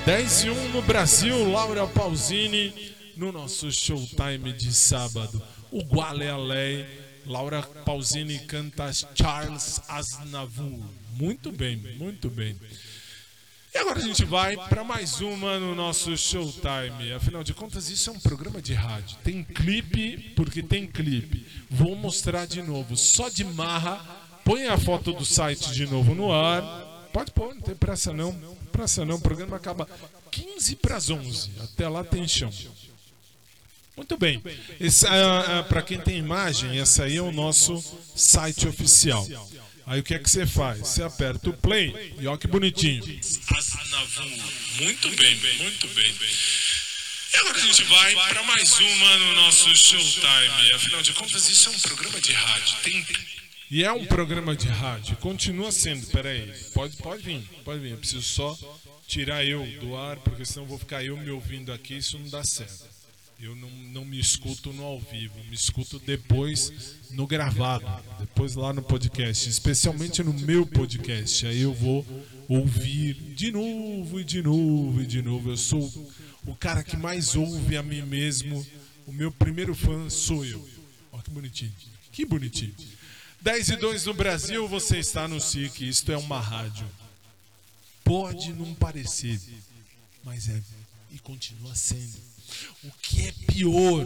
[0.04, 2.74] 10 e 1 no Brasil, Laura Pausini
[3.16, 5.42] no nosso showtime de sábado.
[5.72, 6.86] O Alei,
[7.26, 11.07] Laura Pausini canta Charles Aznavour.
[11.18, 12.56] Muito bem, muito bem.
[13.74, 17.12] E agora a gente vai para mais uma no nosso showtime.
[17.16, 19.18] Afinal de contas, isso é um programa de rádio.
[19.24, 21.46] Tem clipe, porque tem clipe.
[21.70, 23.98] Vou mostrar de novo, só de marra.
[24.46, 27.10] Põe a foto do site de novo no ar.
[27.12, 28.34] Pode pôr, não tem pressa não.
[28.72, 29.88] Pressa não, o programa acaba
[30.30, 31.52] 15 para as 11.
[31.64, 32.52] Até lá tem chão.
[33.96, 34.42] Muito bem.
[35.68, 37.84] Para quem tem imagem, esse aí é o nosso
[38.16, 39.28] site oficial.
[39.88, 40.80] Aí o que é que você faz?
[40.80, 43.06] Você aperta o play e olha que bonitinho.
[43.06, 43.22] Muito
[45.16, 46.14] bem, muito bem.
[47.34, 50.74] E agora a gente vai para mais uma no nosso showtime.
[50.74, 52.76] Afinal de contas, isso é um programa de rádio.
[52.84, 53.08] Tem...
[53.72, 55.16] E é um programa de rádio.
[55.18, 56.06] Continua sendo.
[56.08, 56.54] Peraí.
[56.74, 57.92] Pode, pode vir, pode vir.
[57.92, 58.60] Eu preciso só
[59.08, 61.96] tirar eu do ar, porque senão vou ficar eu me ouvindo aqui.
[61.96, 62.97] Isso não dá certo.
[63.40, 67.86] Eu não, não me escuto no ao vivo, me escuto depois no gravado,
[68.20, 71.46] depois lá no podcast, especialmente no meu podcast.
[71.46, 72.04] Aí eu vou
[72.50, 75.52] ouvir de novo e de novo e de novo.
[75.52, 76.12] Eu sou
[76.48, 78.66] o cara que mais ouve a mim mesmo.
[79.06, 80.68] O meu primeiro fã sou eu.
[81.12, 81.74] Olha que bonitinho.
[82.12, 82.74] Que bonitinho.
[83.40, 85.88] 10 e 2 no Brasil, você está no SIC.
[85.88, 86.88] Isto é uma rádio.
[88.04, 89.40] Pode não parecer,
[90.24, 90.60] mas é
[91.12, 92.27] e continua sendo.
[92.84, 94.06] O que é pior,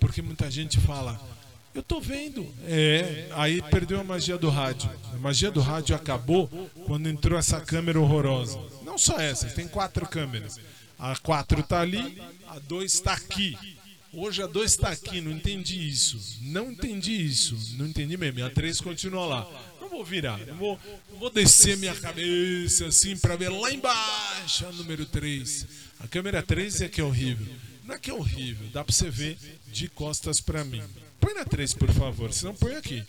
[0.00, 1.20] porque muita gente fala,
[1.74, 2.46] eu tô vendo.
[2.64, 4.90] É, aí perdeu a magia do rádio.
[5.12, 6.48] A magia do rádio acabou
[6.86, 8.58] quando entrou essa câmera horrorosa.
[8.84, 10.58] Não só essa, tem quatro câmeras.
[10.98, 13.56] A 4 tá ali, a 2 está aqui.
[14.12, 16.38] Hoje a 2 está aqui, não entendi isso.
[16.42, 17.56] Não entendi isso.
[17.78, 18.44] Não entendi mesmo.
[18.44, 19.48] A 3 continua lá.
[19.80, 20.80] Não vou virar, não vou,
[21.10, 25.66] não vou descer minha cabeça assim para ver lá embaixo a número 3.
[26.00, 27.46] A câmera 3 é que é horrível.
[27.88, 30.82] Não é que é horrível, dá para você ver de costas para mim.
[31.18, 33.02] Põe na 3, por favor, senão põe aqui.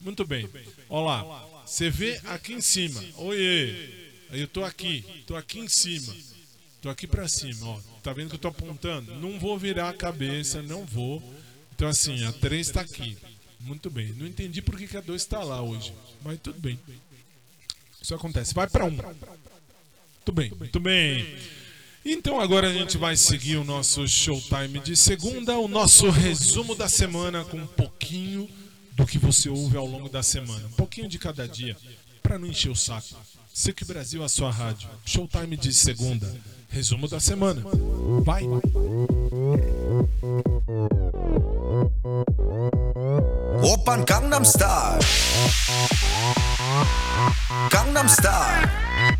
[0.00, 0.50] Muito bem.
[0.88, 3.00] Olha lá, você vê aqui em cima.
[3.14, 6.12] Oiê, eu tô aqui, tô aqui em cima.
[6.82, 7.80] Tô aqui para cima, ó.
[8.02, 9.14] Tá vendo que eu tô apontando?
[9.14, 11.22] Não vou virar a cabeça, não vou.
[11.72, 13.16] Então assim, a 3 está aqui.
[13.60, 14.08] Muito bem.
[14.14, 15.94] Não entendi por que a 2 está lá hoje,
[16.24, 16.76] mas tudo bem.
[18.02, 18.52] Isso acontece.
[18.52, 18.88] Vai para 1.
[18.88, 18.96] Um.
[18.96, 21.59] Muito bem, muito bem.
[22.04, 26.88] Então agora a gente vai seguir o nosso showtime de segunda, o nosso resumo da
[26.88, 28.48] semana com um pouquinho
[28.92, 31.76] do que você ouve ao longo da semana, um pouquinho de cada dia,
[32.22, 33.16] para não encher o saco.
[33.52, 34.88] SIC Brasil, a sua rádio.
[35.04, 36.34] Showtime de segunda,
[36.70, 37.62] resumo da semana.
[38.22, 38.44] Vai!
[43.62, 45.00] Opa, Gangnam Style
[47.70, 49.19] Gangnam Style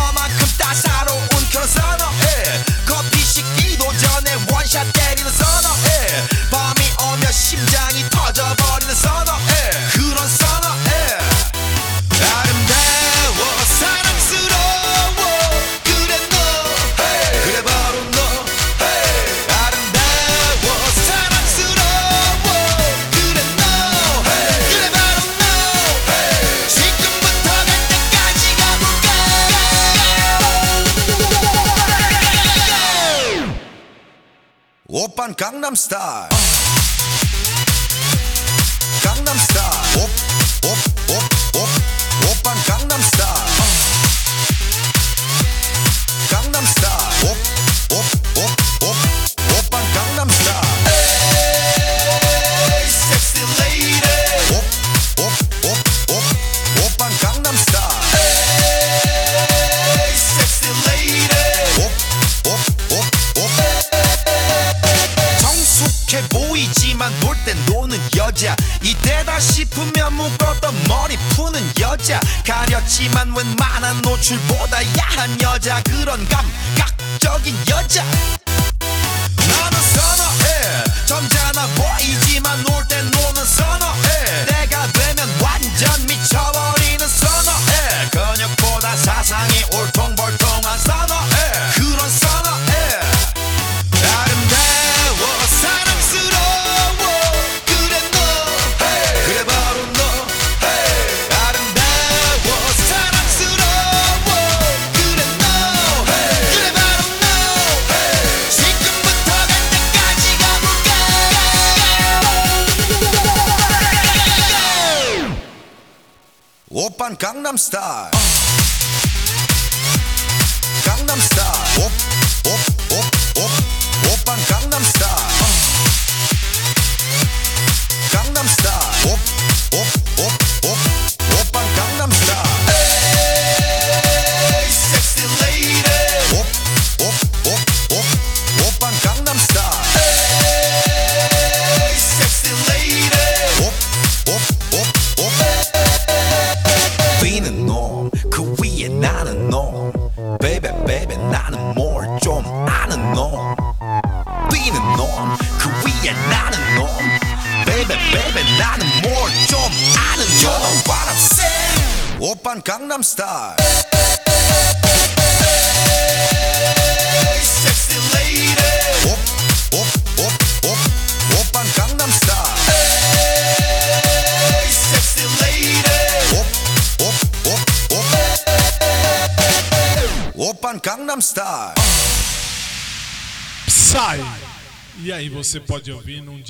[35.71, 36.40] I'm star.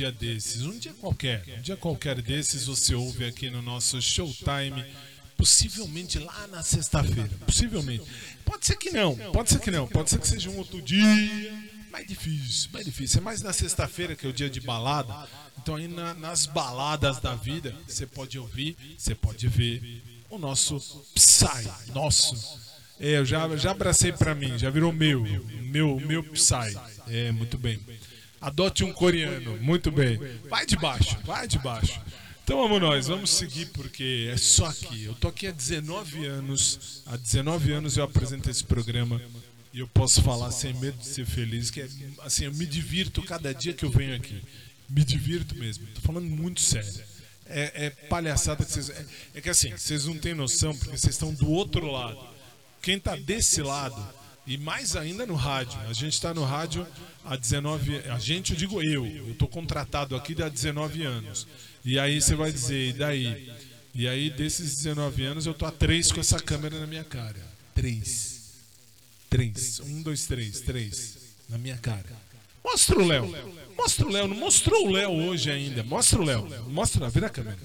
[0.02, 4.84] Dia desses, um dia qualquer, um dia qualquer desses você ouve aqui no nosso Showtime,
[5.38, 8.04] possivelmente lá na sexta-feira, possivelmente.
[8.44, 11.06] Pode ser que não, pode ser que não, pode ser que seja um outro dia,
[11.92, 13.20] mais difícil, mais difícil.
[13.20, 15.14] É mais na sexta-feira que é o dia de balada,
[15.62, 20.02] então aí na- nas baladas da vida você pode ouvir, você pode ver
[20.32, 20.80] o nosso
[21.14, 21.46] Psy,
[21.94, 22.60] nosso.
[23.00, 25.24] É, eu já, já abracei pra mim, já virou meu,
[25.62, 26.76] meu, meu Psy.
[27.08, 27.80] É, muito bem.
[28.42, 30.20] Adote um coreano, muito bem.
[30.50, 32.02] Vai de baixo, vai de baixo.
[32.44, 35.04] Então vamos nós, vamos seguir porque é só aqui.
[35.04, 39.22] Eu tô aqui há 19 anos, há 19 anos eu apresento esse programa
[39.72, 41.88] e eu posso falar sem medo de ser feliz, que é
[42.24, 44.42] assim, eu me divirto cada dia que eu venho aqui.
[44.90, 45.88] Me divirto mesmo.
[45.94, 46.92] Tô falando muito sério.
[47.46, 48.90] É, é palhaçada que vocês.
[48.90, 49.06] É,
[49.36, 52.20] é que assim, vocês não têm noção, porque vocês estão do outro lado.
[52.82, 53.96] Quem tá desse lado,
[54.46, 56.86] e mais ainda no rádio, a gente está no rádio
[57.24, 61.48] há 19 A gente, eu digo eu, eu tô contratado aqui há 19 anos.
[61.86, 63.52] E aí você vai dizer, e daí?
[63.94, 67.36] E aí, desses 19 anos, eu tô há três com essa câmera na minha cara.
[67.76, 68.52] Três.
[69.30, 69.80] Três.
[69.82, 70.62] Um, dois, três.
[70.62, 71.18] Três.
[71.50, 72.06] Na minha cara.
[72.64, 73.36] Mostra o Léo.
[73.78, 74.28] Mostra o Léo.
[74.28, 75.84] Não mostrou o Léo hoje ainda.
[75.84, 76.48] Mostra o Léo.
[76.70, 77.58] Mostra, vira a câmera.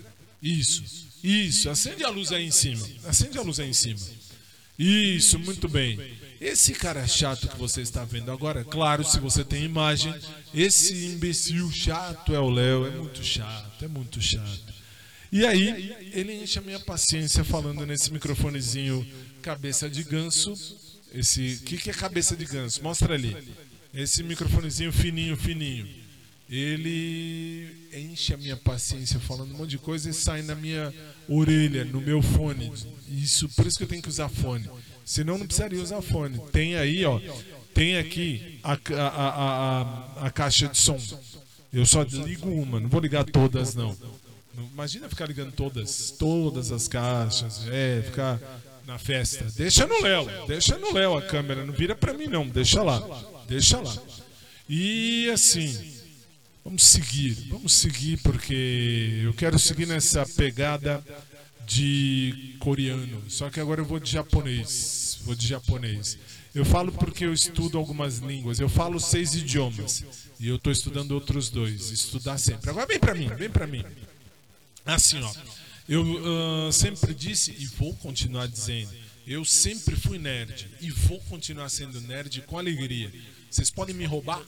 [0.43, 0.83] Isso.
[1.23, 1.71] Isso.
[1.71, 2.87] Acende a luz aí em cima.
[3.05, 4.01] Acende a luz aí em cima.
[4.79, 5.99] Isso, muito bem.
[6.41, 10.15] Esse cara chato que você está vendo agora, claro, se você tem imagem,
[10.55, 12.87] esse imbecil chato é o Léo.
[12.87, 14.75] É muito chato, é muito chato.
[15.33, 19.07] E aí, ele enche a minha paciência falando nesse microfonezinho
[19.43, 20.55] cabeça de ganso.
[21.13, 22.83] Esse, que, que é cabeça de ganso?
[22.83, 23.37] Mostra ali.
[23.95, 25.89] Esse microfonezinho fininho, fininho.
[26.49, 30.95] Ele enche a minha paciência falando um monte de coisa e sai na minha
[31.29, 32.73] orelha, no meu fone.
[33.09, 34.69] Isso, por isso que eu tenho que usar fone.
[35.07, 36.37] Senão não precisaria usar fone.
[36.51, 37.21] Tem aí, ó.
[37.73, 40.99] Tem aqui a, a, a, a, caixa de som.
[41.73, 43.97] Eu só ligo uma, não vou ligar todas não.
[44.73, 48.41] Imagina ficar ligando todas, todas as caixas, é, ficar
[48.85, 49.47] na festa.
[49.57, 52.99] Deixa no Léo, deixa no Léo a câmera, não vira pra mim não, deixa lá,
[53.47, 53.95] deixa lá.
[54.69, 55.95] E assim,
[56.65, 61.05] vamos seguir, vamos seguir porque eu quero seguir nessa pegada
[61.67, 66.17] de coreano, só que agora eu vou de japonês, vou de japonês.
[66.55, 70.05] Eu falo porque eu estudo algumas línguas, eu falo seis idiomas
[70.39, 72.71] e eu estou estudando outros dois, estudar sempre.
[72.71, 73.85] Agora vem pra mim, vem pra mim.
[74.87, 75.33] Assim, ó.
[75.89, 76.03] Eu
[76.69, 78.91] ah, sempre disse e vou continuar dizendo.
[79.27, 83.13] Eu sempre fui nerd e vou continuar sendo nerd com alegria.
[83.51, 84.41] Vocês podem me roubar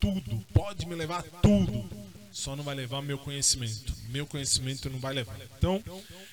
[0.00, 1.88] tudo, pode me levar tudo.
[2.32, 3.94] Só não vai levar meu conhecimento.
[4.08, 5.38] Meu conhecimento não vai levar.
[5.58, 5.82] Então,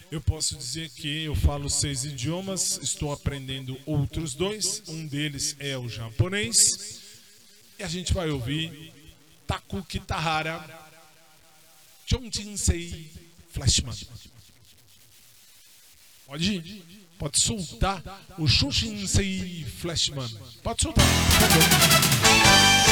[0.10, 4.82] eu posso dizer que eu falo seis idiomas, estou aprendendo outros dois.
[4.88, 7.02] Um deles é o japonês.
[7.78, 8.94] E a gente vai ouvir
[9.46, 10.90] Taku Kitahara
[12.06, 13.12] Jonjinsei
[13.52, 13.96] Flashman.
[16.26, 17.00] Pode ir.
[17.20, 18.02] Pode soltar
[18.38, 20.30] o Shushinsei Flashman.
[20.64, 21.06] Pode soltar.
[21.40, 22.89] 「地球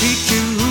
[0.00, 0.67] seek to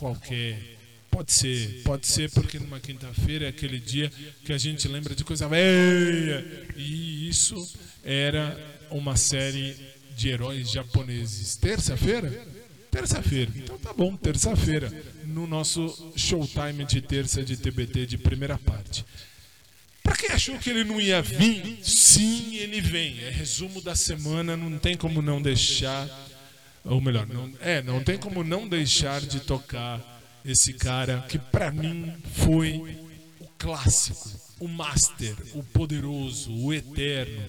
[0.00, 0.58] qualquer.
[1.10, 4.10] Pode ser, pode ser, porque numa quinta-feira é aquele dia
[4.44, 6.42] que a gente lembra de coisa velha.
[6.76, 7.70] E isso
[8.02, 8.56] era
[8.90, 9.76] uma série
[10.16, 11.56] de heróis japoneses.
[11.56, 12.30] Terça-feira?
[12.90, 13.50] Terça-feira.
[13.54, 14.90] Então tá bom, terça-feira.
[15.26, 19.04] No nosso showtime de terça de TBT de primeira parte.
[20.02, 23.20] Pra quem achou que ele não ia vir, sim, ele vem.
[23.20, 26.08] É resumo da semana, não tem como não deixar.
[26.84, 30.00] Ou melhor, não, é, não tem como não deixar de tocar
[30.44, 32.98] esse cara que pra mim foi
[33.38, 37.42] o clássico, o master, o poderoso, o eterno,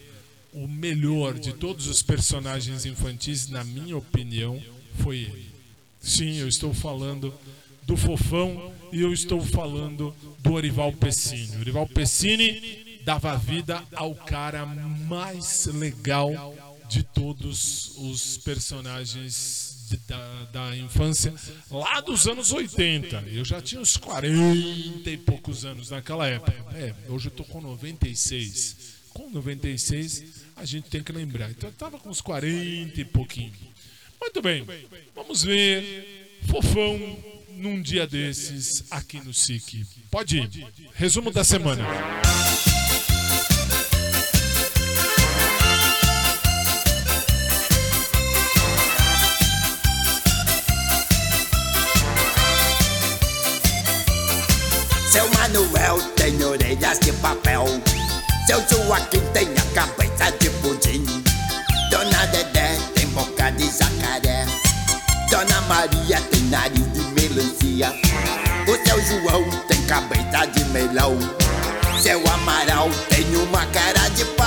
[0.54, 4.62] o melhor de todos os personagens infantis, na minha opinião,
[5.00, 5.52] foi ele.
[6.02, 7.34] Sim, eu estou falando
[7.84, 11.56] do Fofão e eu estou falando do Orival Pessini.
[11.56, 16.54] O Orival Pessini dava vida ao cara mais legal
[16.92, 21.34] de todos os personagens de- da, da infância
[21.70, 23.24] lá dos anos 80.
[23.32, 26.54] Eu já tinha uns 40 e poucos anos naquela época.
[26.74, 28.76] É, hoje eu tô com 96.
[29.14, 30.24] Com 96
[30.56, 31.50] a gente tem que lembrar.
[31.50, 33.54] Então eu tava com uns 40 e pouquinho.
[34.20, 34.66] Muito bem,
[35.16, 37.00] vamos ver Fofão
[37.50, 39.86] num dia desses aqui no SIC.
[40.10, 40.68] Pode ir.
[40.96, 41.84] Resumo da semana.
[55.12, 57.66] Seu Manuel tem orelhas de papel.
[58.48, 61.04] Seu Joaquim tem a cabeça de pudim.
[61.90, 64.46] Dona Dedé tem boca de jacaré.
[65.30, 67.94] Dona Maria tem nariz de melancia.
[68.66, 71.18] O seu João tem cabeça de melão.
[72.02, 74.41] Seu Amaral tem uma cara de pau.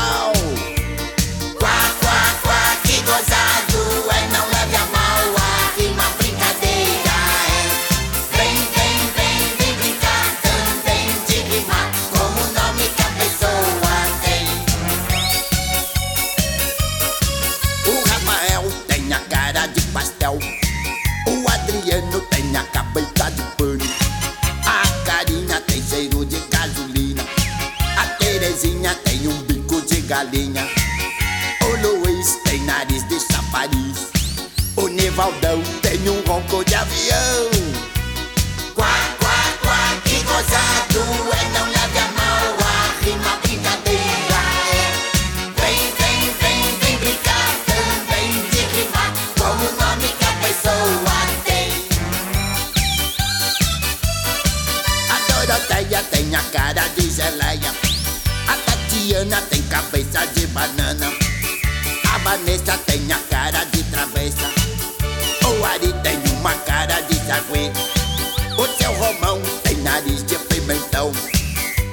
[30.04, 30.68] Galinha.
[31.62, 34.10] O Luiz tem nariz de chafariz.
[34.76, 37.63] O Nivaldão tem um ronco de avião.
[59.74, 61.12] Cabeça de banana.
[62.12, 64.48] A Vanessa tem a cara de travessa.
[65.48, 67.72] O Ari tem uma cara de saguê.
[68.56, 71.10] O seu Romão tem nariz de pimentão.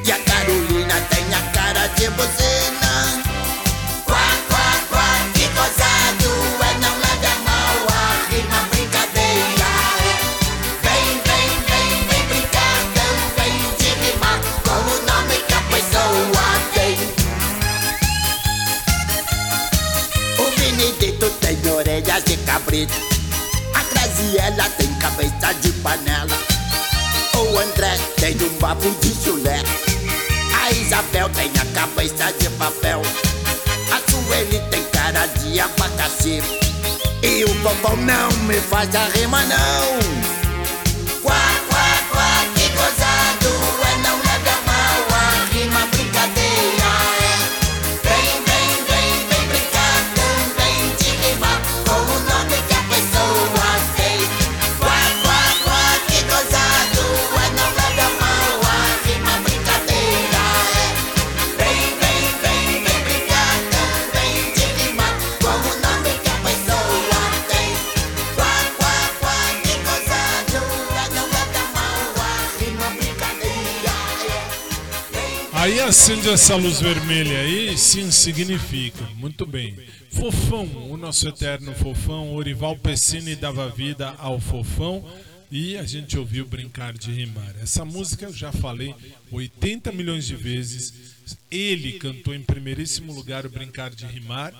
[0.05, 2.80] E a Carolina tem a cara de buzina.
[22.71, 22.93] Cabrito.
[23.75, 26.37] A Graziella tem cabeça de panela.
[27.35, 29.61] O André tem um babo de chulé.
[30.55, 33.01] A Isabel tem a cabeça de papel.
[33.91, 36.41] A Sueli tem cara de abacaxi.
[37.21, 41.21] E o vovô não me faz a rima não.
[41.21, 41.60] Quá,
[75.91, 79.03] acende essa luz vermelha aí, sim significa.
[79.15, 79.77] Muito bem.
[80.09, 85.05] Fofão, o nosso eterno fofão, Orival Pessini dava vida ao fofão
[85.51, 87.53] e a gente ouviu brincar de rimar.
[87.61, 88.95] Essa música eu já falei
[89.33, 90.93] 80 milhões de vezes.
[91.51, 94.53] Ele cantou em primeiríssimo lugar o Brincar de Rimar.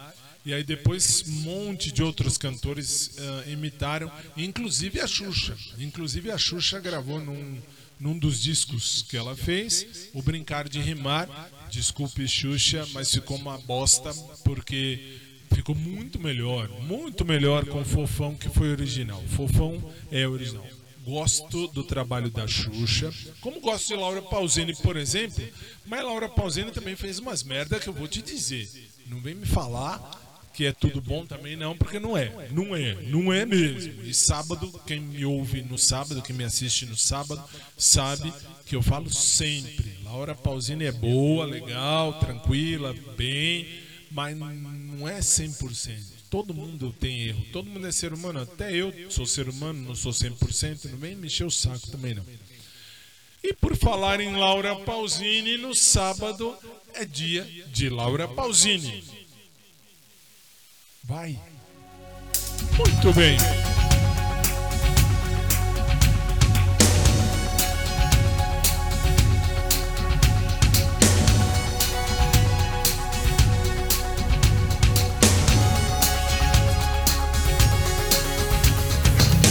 [0.45, 5.56] E aí depois um monte de outros cantores ah, imitaram, inclusive a Xuxa.
[5.80, 7.58] Inclusive a Xuxa gravou num,
[8.02, 11.30] num dos discos que ela fez, o Brincar de Rimar.
[11.69, 14.11] Desculpe, Xuxa, mas ficou uma bosta
[14.44, 15.19] porque
[15.53, 19.23] ficou muito melhor, muito melhor com o Fofão que foi original.
[19.28, 20.65] Fofão é original.
[21.06, 25.48] Gosto do trabalho da Xuxa, como gosto de Laura Pausini, por exemplo,
[25.86, 28.68] mas Laura Pausini também fez umas merda que eu vou te dizer.
[29.06, 29.99] Não vem me falar
[30.61, 32.47] que é tudo bom também não, porque não é.
[32.51, 34.03] Não é, não é mesmo.
[34.03, 37.43] E sábado, quem me ouve no sábado, quem me assiste no sábado,
[37.75, 38.31] sabe
[38.67, 39.97] que eu falo sempre.
[40.03, 43.67] Laura Pausini é boa, legal, tranquila, bem,
[44.11, 45.97] mas não é 100%.
[46.29, 49.95] Todo mundo tem erro, todo mundo é ser humano, até eu sou ser humano, não
[49.95, 52.23] sou 100%, não vem me encher o saco também não.
[53.43, 56.55] E por falar em Laura Pausini, no sábado
[56.93, 59.20] é dia de Laura Pausini.
[61.03, 61.36] Vai.
[62.78, 63.38] Muito bem.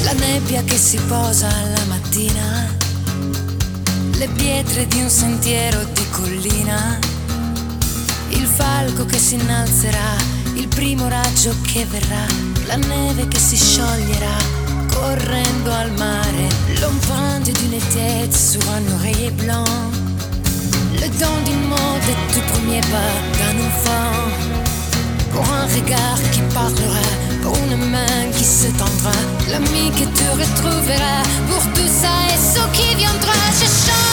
[0.04, 2.72] La nebbia che si posa alla mattina,
[4.12, 6.96] le pietre di un sentiero di collina,
[8.28, 12.26] il falco che si innalzerà, il primo raggio che verrà,
[12.66, 14.36] la neve che si scioglierà,
[14.92, 16.48] correndo al mare,
[16.80, 19.66] l'empreinte d'une tête sur un oreiller blanc,
[21.00, 24.12] le don d'une mot de tout premier pas d'un enfant.
[25.32, 27.08] Pour un regard qui parlera,
[27.42, 29.16] pour une main qui se tendra,
[29.50, 34.09] l'ami que tu retrouveras, pour tout ça et ce qui viendra, je chante.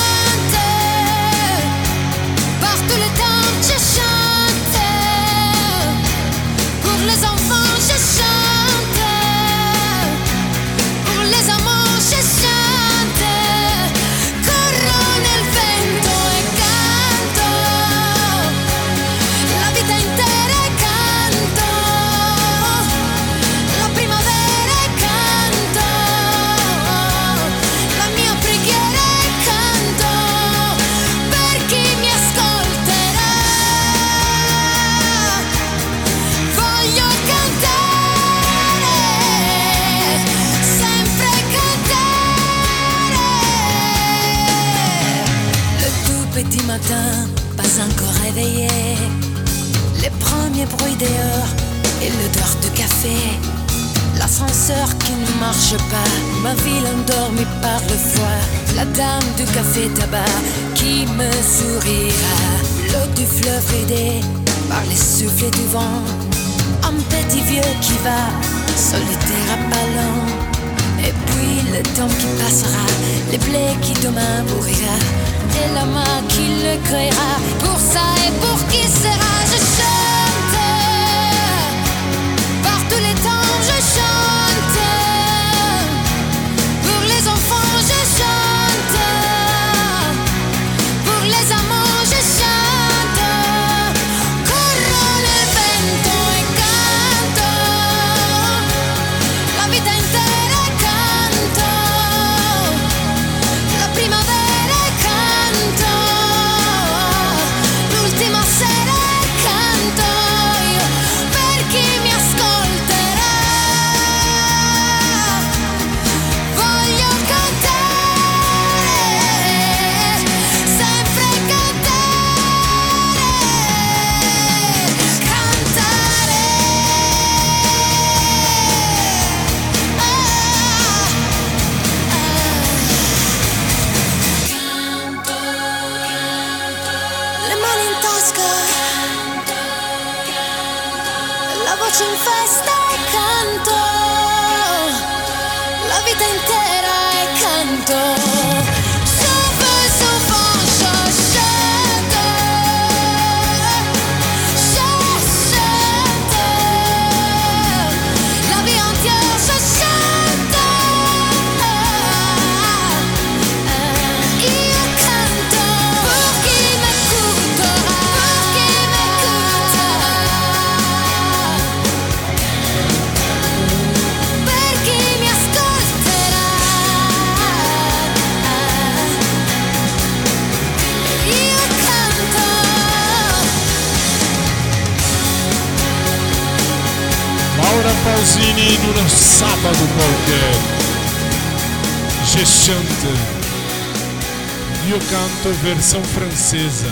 [195.78, 196.88] Versão francesa.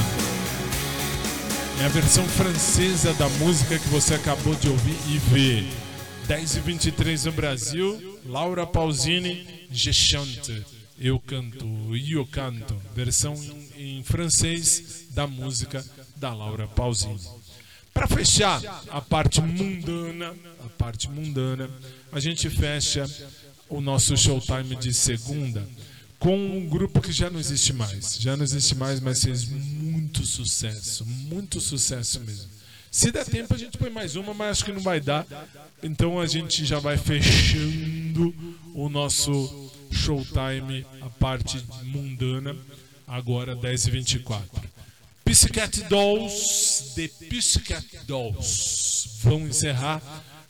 [1.82, 5.66] É a versão francesa da música que você acabou de ouvir e ver.
[6.28, 10.64] 10 e 23 no Brasil, Laura Pausini, Je chante.
[11.00, 12.80] Eu canto, eu canto.
[12.96, 13.34] Versão
[13.76, 15.84] em, em francês da música
[16.16, 17.20] da Laura Pausini.
[17.92, 21.72] Para fechar a parte mundana, a parte mundana,
[22.12, 23.10] a gente fecha
[23.68, 25.68] o nosso showtime de segunda
[26.26, 28.18] com um grupo que já não existe mais.
[28.20, 32.50] Já não existe mais, mas fez muito sucesso, muito sucesso mesmo.
[32.90, 35.24] Se der tempo a gente põe mais uma, mas acho que não vai dar.
[35.84, 38.34] Então a gente já vai fechando
[38.74, 42.58] o nosso showtime, a parte mundana,
[43.06, 44.42] agora 10h24.
[45.24, 50.02] Pussycat Dolls, The Pussycat Dolls, vão encerrar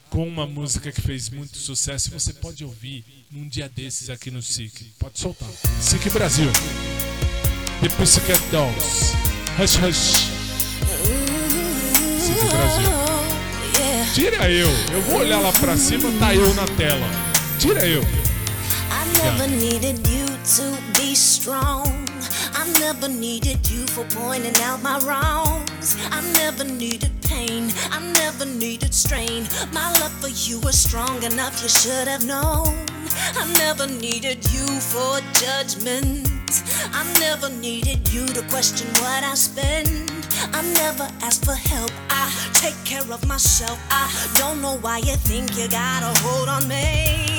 [0.10, 4.42] com uma música que fez muito sucesso você pode ouvir num dia desses aqui no
[4.42, 4.94] SIC.
[5.00, 5.50] Pode soltar.
[5.82, 6.50] SIC Brasil.
[7.82, 9.14] The Pussycat Dolls.
[9.60, 10.28] Hush Hush.
[12.20, 13.06] SIC Brasil.
[14.14, 14.70] Tira eu.
[14.94, 17.06] Eu vou olhar lá pra cima, tá eu na tela.
[17.60, 18.02] Tira eu.
[18.02, 19.16] I
[22.66, 25.96] I never needed you for pointing out my wrongs.
[26.10, 27.70] I never needed pain.
[27.92, 29.46] I never needed strain.
[29.72, 32.74] My love for you was strong enough, you should have known.
[33.38, 36.28] I never needed you for judgment.
[36.92, 40.12] I never needed you to question what I spend.
[40.52, 41.92] I never ask for help.
[42.10, 43.78] I take care of myself.
[43.92, 44.10] I
[44.40, 47.36] don't know why you think you got a hold on me.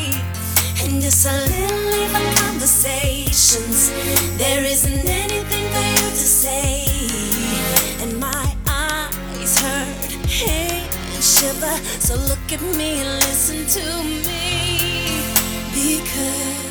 [0.88, 3.90] Just a little even conversations.
[4.38, 6.86] There isn't anything for you to say.
[8.02, 11.76] And my eyes hurt, and shiver.
[12.00, 15.22] So look at me and listen to me.
[15.74, 16.65] Because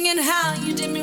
[0.00, 0.99] singing how you did me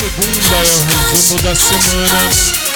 [0.00, 2.70] segunda é o resumo da semana.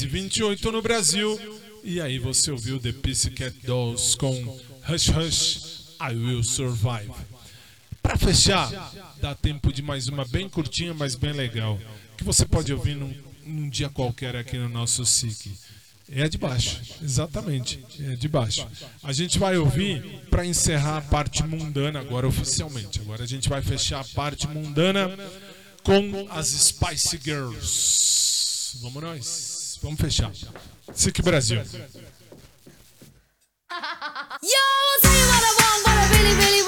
[0.00, 1.38] e 28 no Brasil.
[1.84, 4.32] E aí você ouviu The Pussycat Dolls com
[4.88, 5.67] Hush Hush.
[6.08, 7.12] I Will Survive.
[8.02, 8.70] Para fechar,
[9.20, 11.78] dá tempo de mais uma bem curtinha, mas bem legal,
[12.16, 13.14] que você pode ouvir num,
[13.44, 15.52] num dia qualquer aqui no nosso SIC.
[16.10, 18.66] É de baixo, exatamente, é de baixo.
[19.02, 22.98] A gente vai ouvir para encerrar a parte mundana agora oficialmente.
[23.00, 25.10] Agora a gente vai fechar a parte mundana
[25.82, 28.78] com as Spice Girls.
[28.80, 30.32] Vamos nós, vamos fechar.
[30.94, 31.58] SIC Brasil.
[34.42, 34.48] Yo,
[35.02, 35.87] say what I want.
[36.28, 36.67] really, really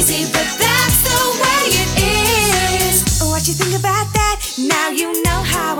[0.00, 1.90] easy, but that's the way it
[2.88, 3.20] is.
[3.20, 4.40] What you think about that?
[4.58, 5.79] Now you know how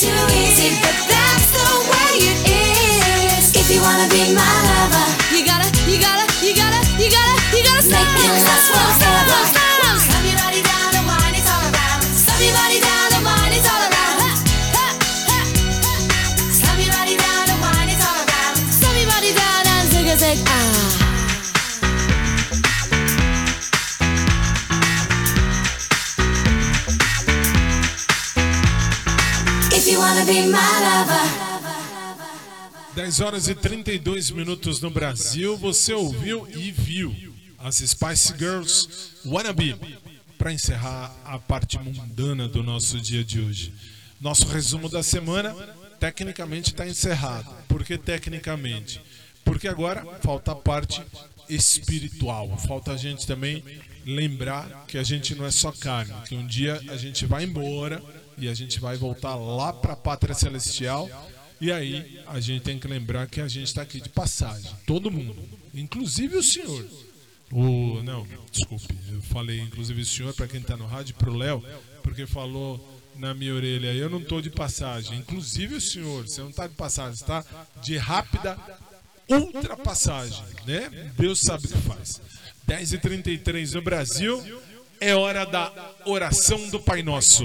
[0.00, 1.07] too easy, but
[33.08, 35.56] 10 horas e 32 minutos no Brasil.
[35.56, 37.16] Você ouviu e viu
[37.58, 38.86] as Spice Girls
[39.24, 39.80] Wannabe
[40.36, 43.72] para encerrar a parte mundana do nosso dia de hoje.
[44.20, 45.54] Nosso resumo da semana
[45.98, 47.48] tecnicamente está encerrado.
[47.66, 49.00] Por que tecnicamente?
[49.42, 51.02] Porque agora falta a parte
[51.48, 52.58] espiritual.
[52.58, 53.64] Falta a gente também
[54.04, 58.02] lembrar que a gente não é só carne, que um dia a gente vai embora
[58.36, 61.08] e a gente vai voltar lá para a pátria celestial.
[61.60, 65.10] E aí a gente tem que lembrar que a gente está aqui de passagem, todo
[65.10, 65.36] mundo,
[65.74, 66.86] inclusive o senhor.
[67.50, 71.36] O não, desculpe, eu falei inclusive o senhor para quem está no rádio para o
[71.36, 71.64] Léo,
[72.02, 76.50] porque falou na minha orelha, eu não estou de passagem, inclusive o senhor, você não
[76.50, 77.44] está de passagem, está
[77.82, 78.56] de rápida
[79.28, 81.12] ultrapassagem, né?
[81.18, 82.20] Deus sabe o que faz.
[82.68, 84.60] 10h33 no Brasil,
[85.00, 85.72] é hora da
[86.04, 87.44] oração do Pai Nosso.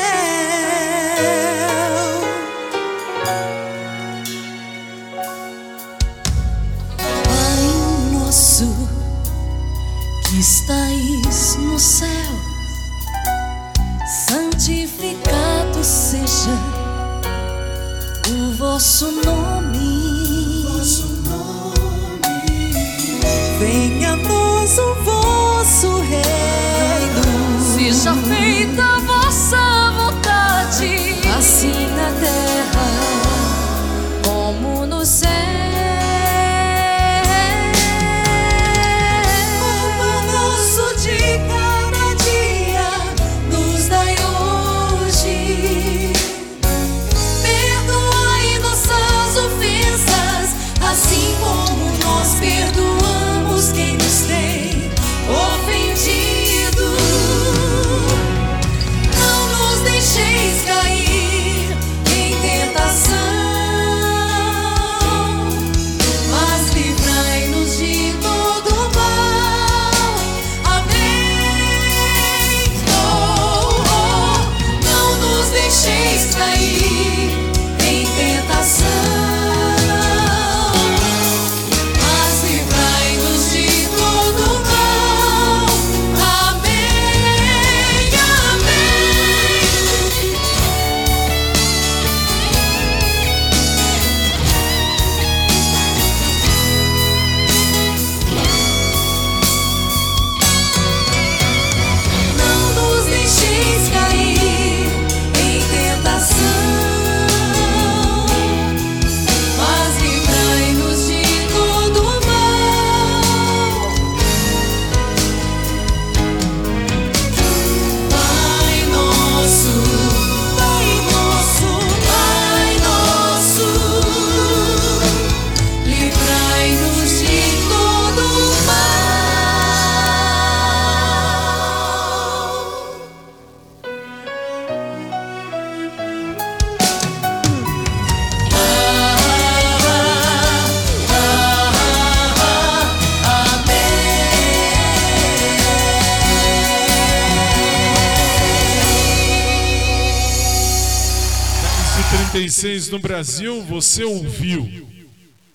[152.91, 154.89] No Brasil, você ouviu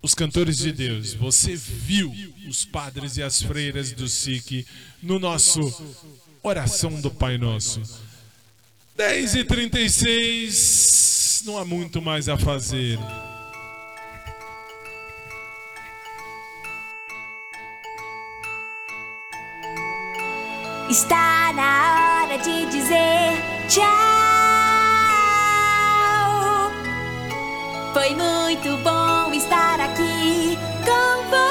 [0.01, 2.11] os cantores de Deus, você viu
[2.49, 4.67] os padres e as freiras do SIC
[5.03, 5.61] no nosso
[6.43, 7.83] Oração do Pai Nosso.
[8.97, 12.99] 10 e 36 não há muito mais a fazer.
[20.89, 24.26] Está na hora de dizer tchau.
[28.07, 31.46] Foi muito bom estar aqui com vocês.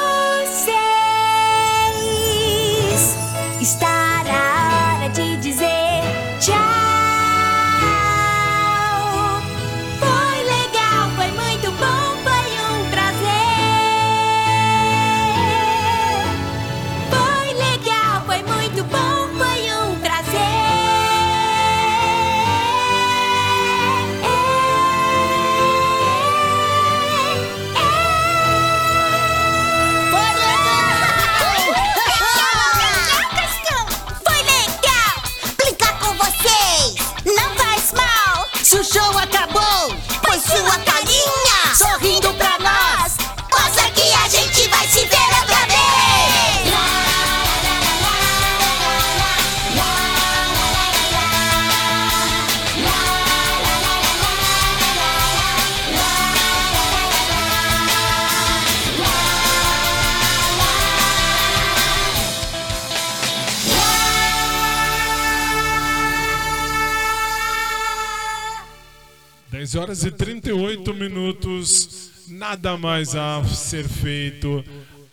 [72.56, 74.64] Nada mais a ser feito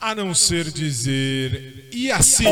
[0.00, 2.44] a não ser dizer e assim.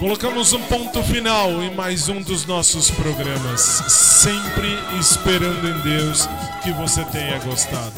[0.00, 6.28] Colocamos um ponto final em mais um dos nossos programas, sempre esperando em Deus
[6.64, 7.94] que você tenha gostado.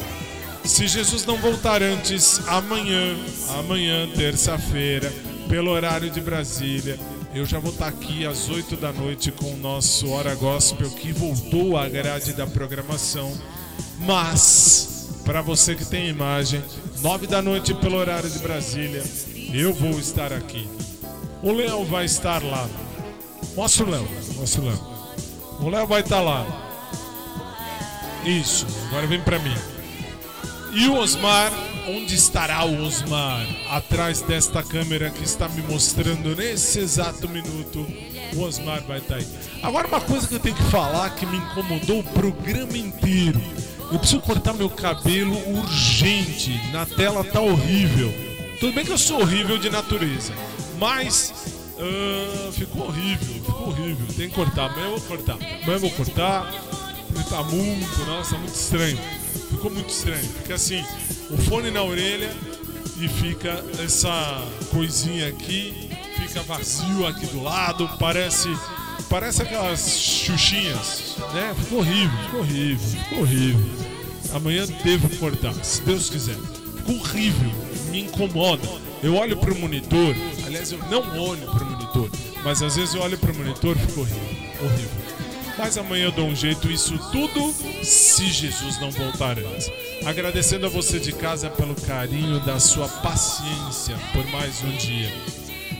[0.63, 3.17] Se Jesus não voltar antes, amanhã,
[3.57, 5.11] amanhã, terça-feira,
[5.49, 6.99] pelo horário de Brasília,
[7.33, 11.11] eu já vou estar aqui às 8 da noite com o nosso Hora Gospel que
[11.11, 13.35] voltou à grade da programação.
[13.97, 16.63] Mas, para você que tem imagem,
[17.01, 19.03] 9 da noite pelo horário de Brasília,
[19.51, 20.69] eu vou estar aqui.
[21.41, 22.69] O Léo vai estar lá.
[23.55, 24.79] Mostra o Léo, mostra o Léo.
[25.61, 26.45] O Léo vai estar lá.
[28.23, 29.55] Isso, agora vem pra mim.
[30.73, 31.51] E o Osmar,
[31.89, 33.45] onde estará o Osmar?
[33.69, 37.85] Atrás desta câmera que está me mostrando nesse exato minuto.
[38.35, 39.27] O Osmar vai estar aí.
[39.63, 43.41] Agora, uma coisa que eu tenho que falar que me incomodou o programa inteiro.
[43.91, 46.59] Eu preciso cortar meu cabelo urgente.
[46.71, 48.13] Na tela tá horrível.
[48.59, 50.33] Tudo bem que eu sou horrível de natureza,
[50.77, 51.33] mas
[51.79, 54.07] ah, ficou horrível, ficou horrível.
[54.15, 55.33] Tem que cortar, amanhã eu vou cortar.
[55.33, 56.53] Amanhã eu vou cortar.
[57.07, 58.99] Porque tá muito, nossa, muito estranho.
[59.59, 60.23] Ficou muito estranho.
[60.23, 60.81] Fica assim,
[61.29, 62.31] o fone na orelha
[62.97, 64.41] e fica essa
[64.71, 68.47] coisinha aqui, fica vazio aqui do lado, parece
[69.09, 71.53] parece aquelas xuxinhas, né?
[71.59, 73.69] Ficou horrível, ficou horrível, ficou horrível.
[74.33, 76.37] Amanhã devo cortar, se Deus quiser.
[76.77, 77.51] Ficou horrível,
[77.91, 78.65] me incomoda.
[79.03, 80.15] Eu olho pro monitor,
[80.45, 82.09] aliás, eu não olho pro monitor,
[82.45, 84.21] mas às vezes eu olho pro monitor e fica horrível,
[84.63, 85.08] horrível.
[85.59, 87.53] Mas amanhã eu dou um jeito, isso tudo
[87.83, 89.69] se Jesus não voltar antes.
[90.05, 95.13] Agradecendo a você de casa pelo carinho da sua paciência por mais um dia.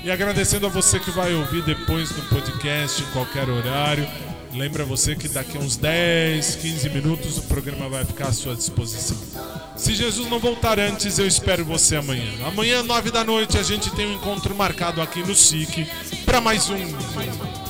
[0.04, 4.06] E agradecendo a você que vai ouvir depois no podcast, em qualquer horário.
[4.54, 8.56] Lembra você que daqui a uns 10, 15 minutos o programa vai ficar à sua
[8.56, 9.18] disposição.
[9.78, 12.32] Se Jesus não voltar antes, eu espero você amanhã.
[12.46, 15.88] Amanhã, 9 da noite, a gente tem um encontro marcado aqui no SIC
[16.26, 17.69] para mais um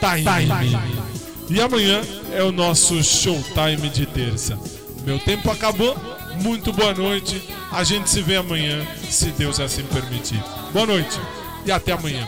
[0.00, 0.78] Time.
[1.48, 4.58] E amanhã é o nosso Showtime de terça.
[5.04, 5.96] Meu tempo acabou.
[6.42, 7.42] Muito boa noite.
[7.72, 10.42] A gente se vê amanhã, se Deus assim permitir.
[10.72, 11.18] Boa noite
[11.64, 12.26] e até amanhã.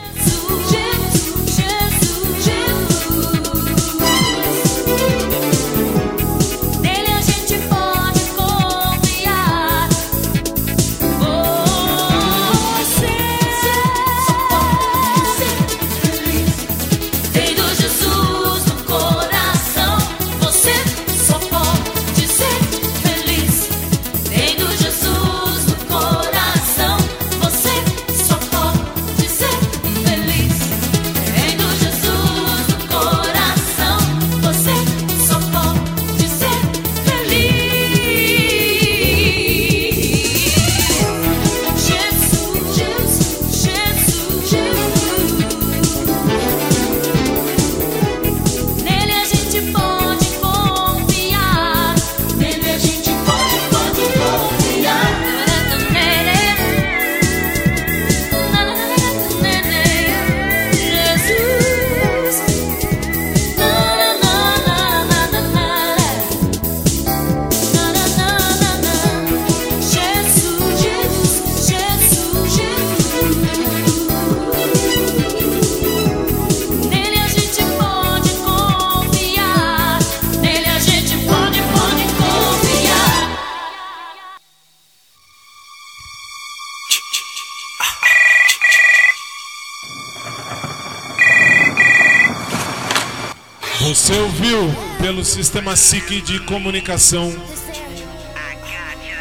[95.43, 97.31] Sistema SIC de comunicação.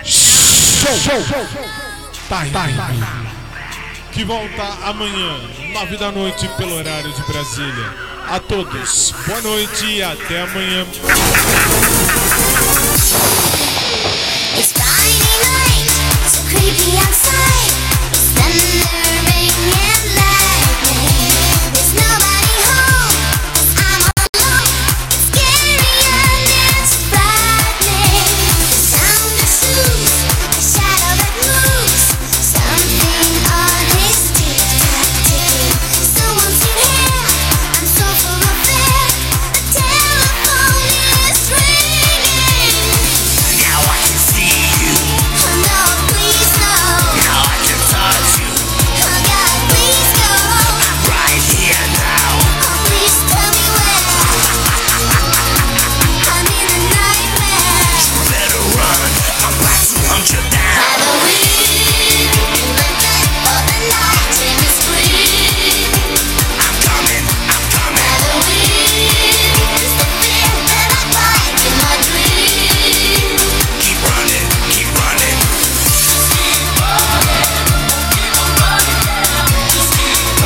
[0.04, 0.98] Show!
[2.28, 2.74] Time.
[4.12, 5.40] Que volta amanhã,
[5.72, 7.94] 9 da noite, pelo horário de Brasília.
[8.28, 10.86] A todos, boa noite e até amanhã.